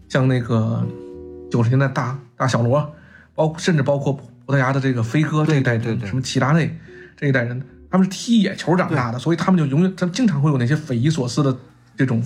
[0.09, 0.87] 像那个
[1.51, 2.95] 九十年代大大小罗，
[3.35, 6.79] 包甚至包括葡萄牙的这个飞哥这一代人，什么齐达内。
[7.17, 7.61] 这一代人，
[7.91, 11.59] 他们是踢野球长大的，所以他们就永远，他们经常会有那些匪夷所思的
[11.97, 12.23] 这种，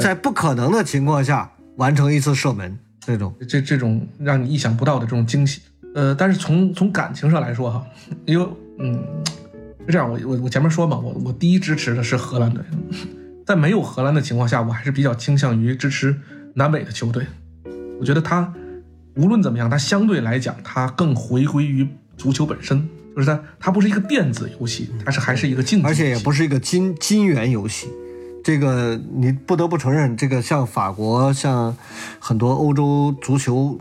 [0.00, 5.60] 在不可能的情况下完成一次射门，这种这这种让你意想不到的这种惊喜。
[5.98, 7.84] 呃，但是从从感情上来说哈，
[8.24, 8.46] 因为
[8.78, 9.02] 嗯，
[9.84, 12.62] 是这样，我我我前面说嘛，我我第一支持的是荷兰队，
[13.44, 16.14] 在没有荷兰的情况下，我还是比较倾向于支持
[16.54, 17.26] 南美的球队。
[17.98, 18.54] 我觉得他
[19.16, 22.88] 无论怎么样，他相对来讲，他更回归于足球本身。
[23.16, 27.88] 就是它，它不是一个电子游戏，它是还是一个竞技，而且也不是一个金金元游戏。
[28.44, 31.76] 这个你不得不承认，这个像法国，像
[32.20, 33.80] 很多欧洲足球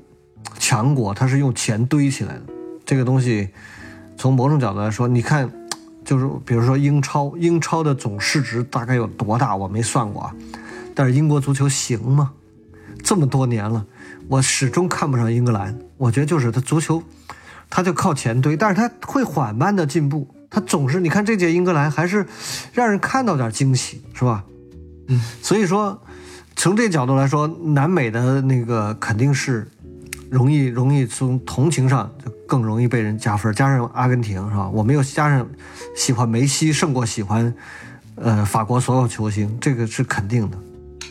[0.59, 2.43] 强国，它是用钱堆起来的。
[2.85, 3.49] 这个东西，
[4.17, 5.51] 从某种角度来说，你看，
[6.03, 9.55] 就是比如说英超，英超的总市值大概有多大？
[9.55, 10.35] 我没算过啊。
[10.95, 12.31] 但是英国足球行吗？
[13.03, 13.85] 这么多年了，
[14.27, 15.77] 我始终看不上英格兰。
[15.97, 17.01] 我觉得就是它足球。
[17.69, 20.25] 他就靠钱堆，但是他会缓慢的进步。
[20.49, 22.25] 他总是，你看这届英格兰还是
[22.71, 24.45] 让人看到点惊喜，是吧？
[25.09, 26.01] 嗯，所以说
[26.55, 29.69] 从这角度来说，南美的那个肯定是
[30.29, 33.53] 容易容易从同情上就更容易被人加分。
[33.53, 34.69] 加上阿根廷是吧？
[34.69, 35.47] 我们又加上
[35.95, 37.53] 喜欢梅西胜过喜欢
[38.15, 40.57] 呃法国所有球星，这个是肯定的。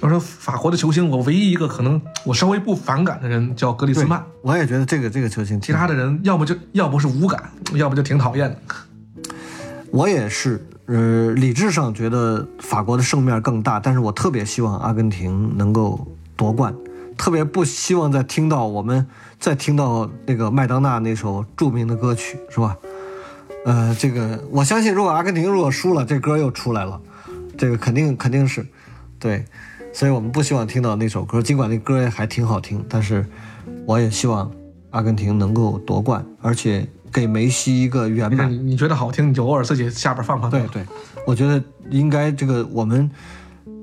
[0.01, 4.23] 我说法国的球星，我唯一一个可能我稍微不反感的人叫格里兹曼。
[4.43, 8.59] 我也觉得这个这个球星，其他的人要么就要不是无感，要不就挺讨厌的。
[9.91, 16.07] 我也是，呃，理智上觉得法国的胜面更大，但是我特别希望阿根廷能够
[16.37, 16.75] 夺冠，
[17.17, 19.07] 特别不希望再听到我们
[19.39, 22.77] 再听到那个麦当娜那首著名的歌曲，是吧？
[23.65, 27.01] 呃，这个我相信，如果阿根廷如果输了，这歌又出来了，
[27.59, 28.65] 这个肯定肯定是，
[29.19, 29.45] 对。
[29.93, 33.25] 所以我们不希望听到那首歌，尽管那歌还挺好听，但是
[33.87, 34.51] 我也希望
[34.91, 38.59] 阿根廷能够夺冠，而且给梅西一个圆满你。
[38.59, 40.51] 你觉得好听，你就偶尔自己下边放放。
[40.51, 40.85] 对对，
[41.27, 43.11] 我觉得应该这个我们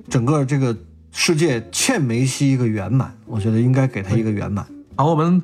[0.08, 0.78] 整个这个
[1.16, 4.66] 世界欠梅西一个圆满，我觉得应该给他一个圆满。
[4.96, 5.42] 好，我们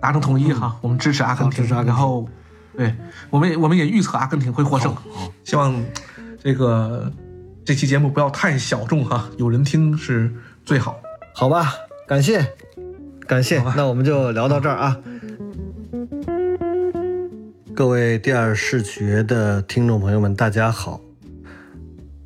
[0.00, 2.28] 达成统一哈，我们支持阿根廷，好支持阿根廷然后，
[2.76, 2.94] 对，
[3.30, 4.94] 我们也我们也预测阿根廷会获胜。
[5.44, 5.74] 希望
[6.40, 7.10] 这个
[7.64, 10.30] 这期节目不要太小众哈，有人听是
[10.64, 11.00] 最好。
[11.34, 11.72] 好吧，
[12.06, 12.46] 感谢，
[13.26, 14.96] 感谢，那我们就聊到这儿啊。
[17.74, 21.00] 各位第二视觉的听众朋友们，大家好。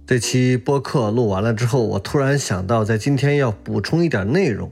[0.07, 4.71] 这期播客录完了之后，我突然想到，在今天要补充一点内容。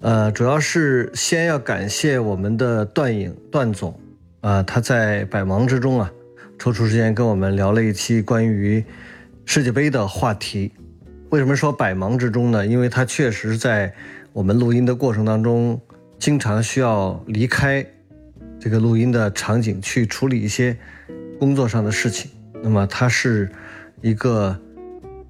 [0.00, 3.98] 呃，主要是先要感谢我们的段颖段总，
[4.42, 6.12] 啊、他在百忙之中啊，
[6.58, 8.84] 抽出时间跟我们聊了一期关于
[9.46, 10.70] 世界杯的话题。
[11.30, 12.66] 为什么说百忙之中呢？
[12.66, 13.94] 因为他确实在
[14.34, 15.80] 我们录音的过程当中，
[16.18, 17.82] 经常需要离开
[18.60, 20.76] 这个录音的场景去处理一些
[21.38, 22.30] 工作上的事情。
[22.62, 23.50] 那么他是
[24.04, 24.54] 一个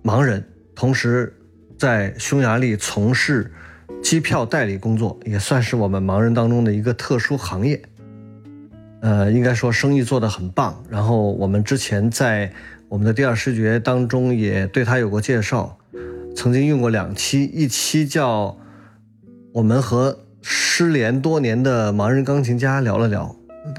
[0.03, 0.45] 盲人，
[0.75, 1.33] 同时
[1.79, 3.53] 在匈牙利从事
[4.03, 7.81] 机票代理工作，也算是我们盲人当中的一个特殊行业。
[9.01, 10.83] 呃，应该说生意做得很棒。
[10.91, 12.53] 然后我们之前在
[12.89, 15.79] 我们的第二视觉当中也对他有过介绍，
[16.35, 18.59] 曾经用过两期，一期叫
[19.53, 23.37] 我们和失联多年的盲人钢琴家聊了聊，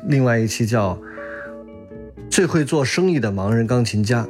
[0.08, 0.98] 另外一期叫
[2.30, 4.26] 最会做生意的盲人钢琴家，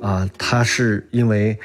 [0.00, 1.58] 啊，他是因为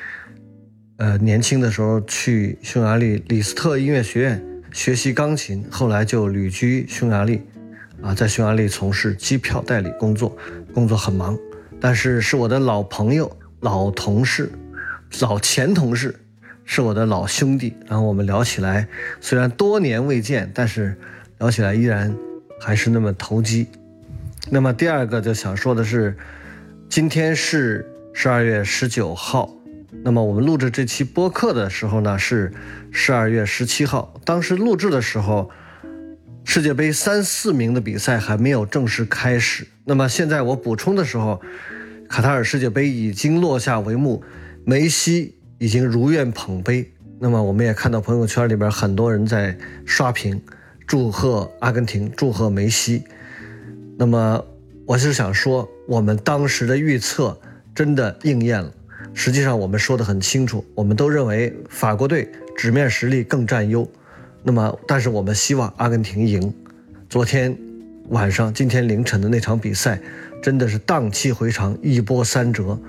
[0.97, 7.41] 呃年轻的时候去匈牙利李斯特音乐学院学习钢琴，后来就旅居匈牙利，
[8.01, 10.37] 啊，在匈牙利从事机票代理工作，
[10.73, 11.37] 工作很忙，
[11.79, 14.51] 但是是我的老朋友、老同事、
[15.21, 16.13] 老前同事，
[16.65, 17.73] 是我的老兄弟。
[17.87, 18.87] 然后我们聊起来，
[19.21, 20.97] 虽然多年未见，但是
[21.39, 22.13] 聊起来依然
[22.59, 23.67] 还是那么投机。
[24.49, 26.15] 那么第二个就想说的是，
[26.89, 29.53] 今天是十二月十九号，
[30.01, 32.53] 那么我们录制这期播客的时候呢是
[32.89, 34.13] 十二月十七号。
[34.23, 35.51] 当时录制的时候，
[36.45, 39.67] 世界杯三四名的比赛还没有正式开始。
[39.83, 41.41] 那么现在我补充的时候，
[42.07, 44.23] 卡塔尔世界杯已经落下帷幕，
[44.63, 46.93] 梅西已经如愿捧杯。
[47.19, 50.41] 那么我们也看到朋友圈里边很多人在刷屏，
[50.87, 53.03] 祝贺阿根廷，祝贺梅西。
[53.97, 54.45] 那么
[54.85, 57.37] 我是想说，我们当时的预测
[57.75, 58.71] 真的应验了。
[59.13, 63.87] 实际上我们说得很清楚，我们都认为法国队纸面实力更占优。
[64.41, 66.53] 那么，但是我们希望阿根廷赢。
[67.09, 67.57] 昨天
[68.09, 69.99] 晚上、今天凌晨的那场比赛，
[70.41, 72.79] 真的是荡气回肠，一波三折。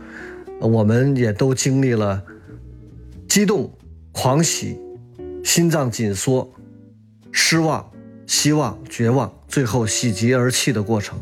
[0.61, 2.23] 我们也都经历了
[3.29, 3.71] 激动、
[4.13, 4.79] 狂喜、
[5.45, 6.51] 心脏紧缩、
[7.31, 7.91] 失望、
[8.27, 11.19] 希望、绝望，最后喜极而泣的过程。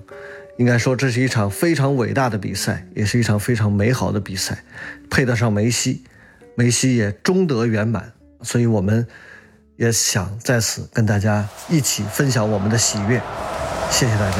[0.56, 4.62] 应该说，这是一场非常伟大的比赛，也是一场非常美好的比赛，
[5.10, 6.04] 配得上梅西，
[6.54, 8.12] 梅西也终得圆满。
[8.42, 9.04] 所以，我们
[9.76, 13.20] 也想在此跟大家一起分享我们的喜悦。
[13.90, 14.36] 谢谢大家。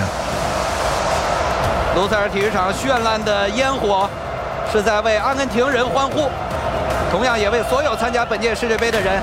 [1.97, 4.09] 卢塞尔体育场绚烂的烟火，
[4.71, 6.29] 是在为阿根廷人欢呼，
[7.11, 9.21] 同样也为所有参加本届世界杯的人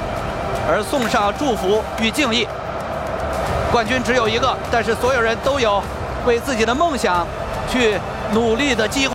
[0.67, 2.45] 而送上祝福与敬意。
[3.71, 5.81] 冠军只有一个，但是所有人都有
[6.25, 7.25] 为自己的梦想
[7.71, 7.99] 去
[8.33, 9.13] 努力的机会。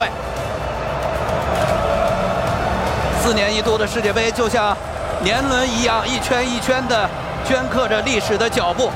[3.23, 4.77] 四年一度的世界杯就像
[5.23, 7.09] 年轮一样，一圈一圈的
[7.49, 8.91] 镌刻着历史的脚步，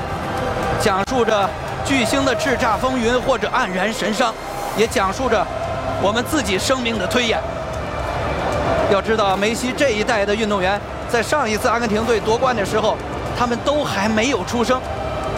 [0.81, 1.49] 讲述着
[1.85, 4.33] 巨星的叱咤风云或者黯然神伤，
[4.77, 5.45] 也讲述着
[6.01, 7.39] 我们自己生命的推演。
[8.91, 10.79] 要知道，梅西这一代的运动员，
[11.09, 12.95] 在上一次阿根廷队夺冠的时候，
[13.37, 14.79] 他们都还没有出生，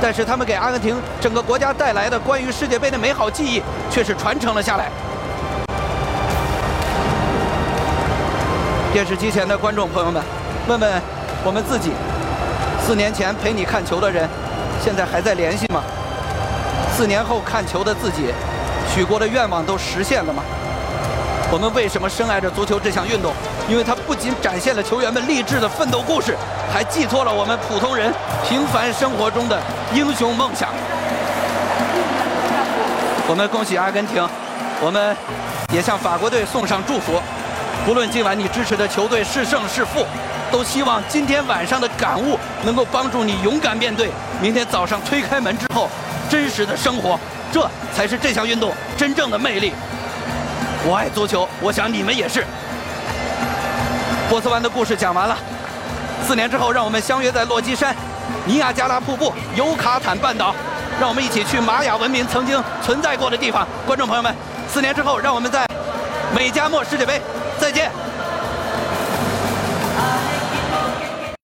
[0.04, 4.92] 但是他们给阿根廷整个国家带来的关于世界杯的美好记忆，却是传承了下来。
[8.92, 10.22] 电视机前的观众朋友们，
[10.68, 11.02] 问问
[11.46, 11.92] 我们自己，
[12.86, 14.28] 四年前陪你看球的人，
[14.84, 15.82] 现在还在联系吗？
[16.94, 18.34] 四年后看球的自己，
[18.94, 20.44] 许过的愿望都实现了吗？
[21.50, 23.32] 我们为什么深爱着足球这项运动？
[23.70, 26.36] 因为它不仅展现了球员们励志的奋斗故事，
[26.74, 28.14] 还寄托了我们普通人
[28.46, 29.58] 平凡生活中的
[29.94, 30.70] 英雄梦想。
[33.28, 34.28] 我们恭喜阿根廷，
[34.82, 35.15] 我们
[35.72, 37.22] 也向法国队送上祝福。
[37.86, 40.06] 不论今晚你支持的球队是胜是负，
[40.52, 44.10] 都希望今天晚上的感悟能够帮助你勇敢面对
[44.41, 45.90] 明天早上推开门之后
[46.30, 47.20] 真实的生活。
[47.52, 49.74] 这才是这项运动真正的魅力。
[50.86, 52.44] 我爱足球，我想你们也是。
[54.30, 55.38] 波斯湾的故事讲完了，
[56.26, 57.95] 四年之后，让我们相约在落基山，
[58.45, 60.53] 尼亚加拉瀑布、尤卡坦半岛，
[60.99, 63.65] 让我们一起去玛雅文明曾经存在过的地方。
[63.86, 64.36] 观众朋友们，
[64.68, 65.65] 四年之后，让我们在
[66.36, 67.22] 美加墨世界杯
[67.57, 67.91] 再见。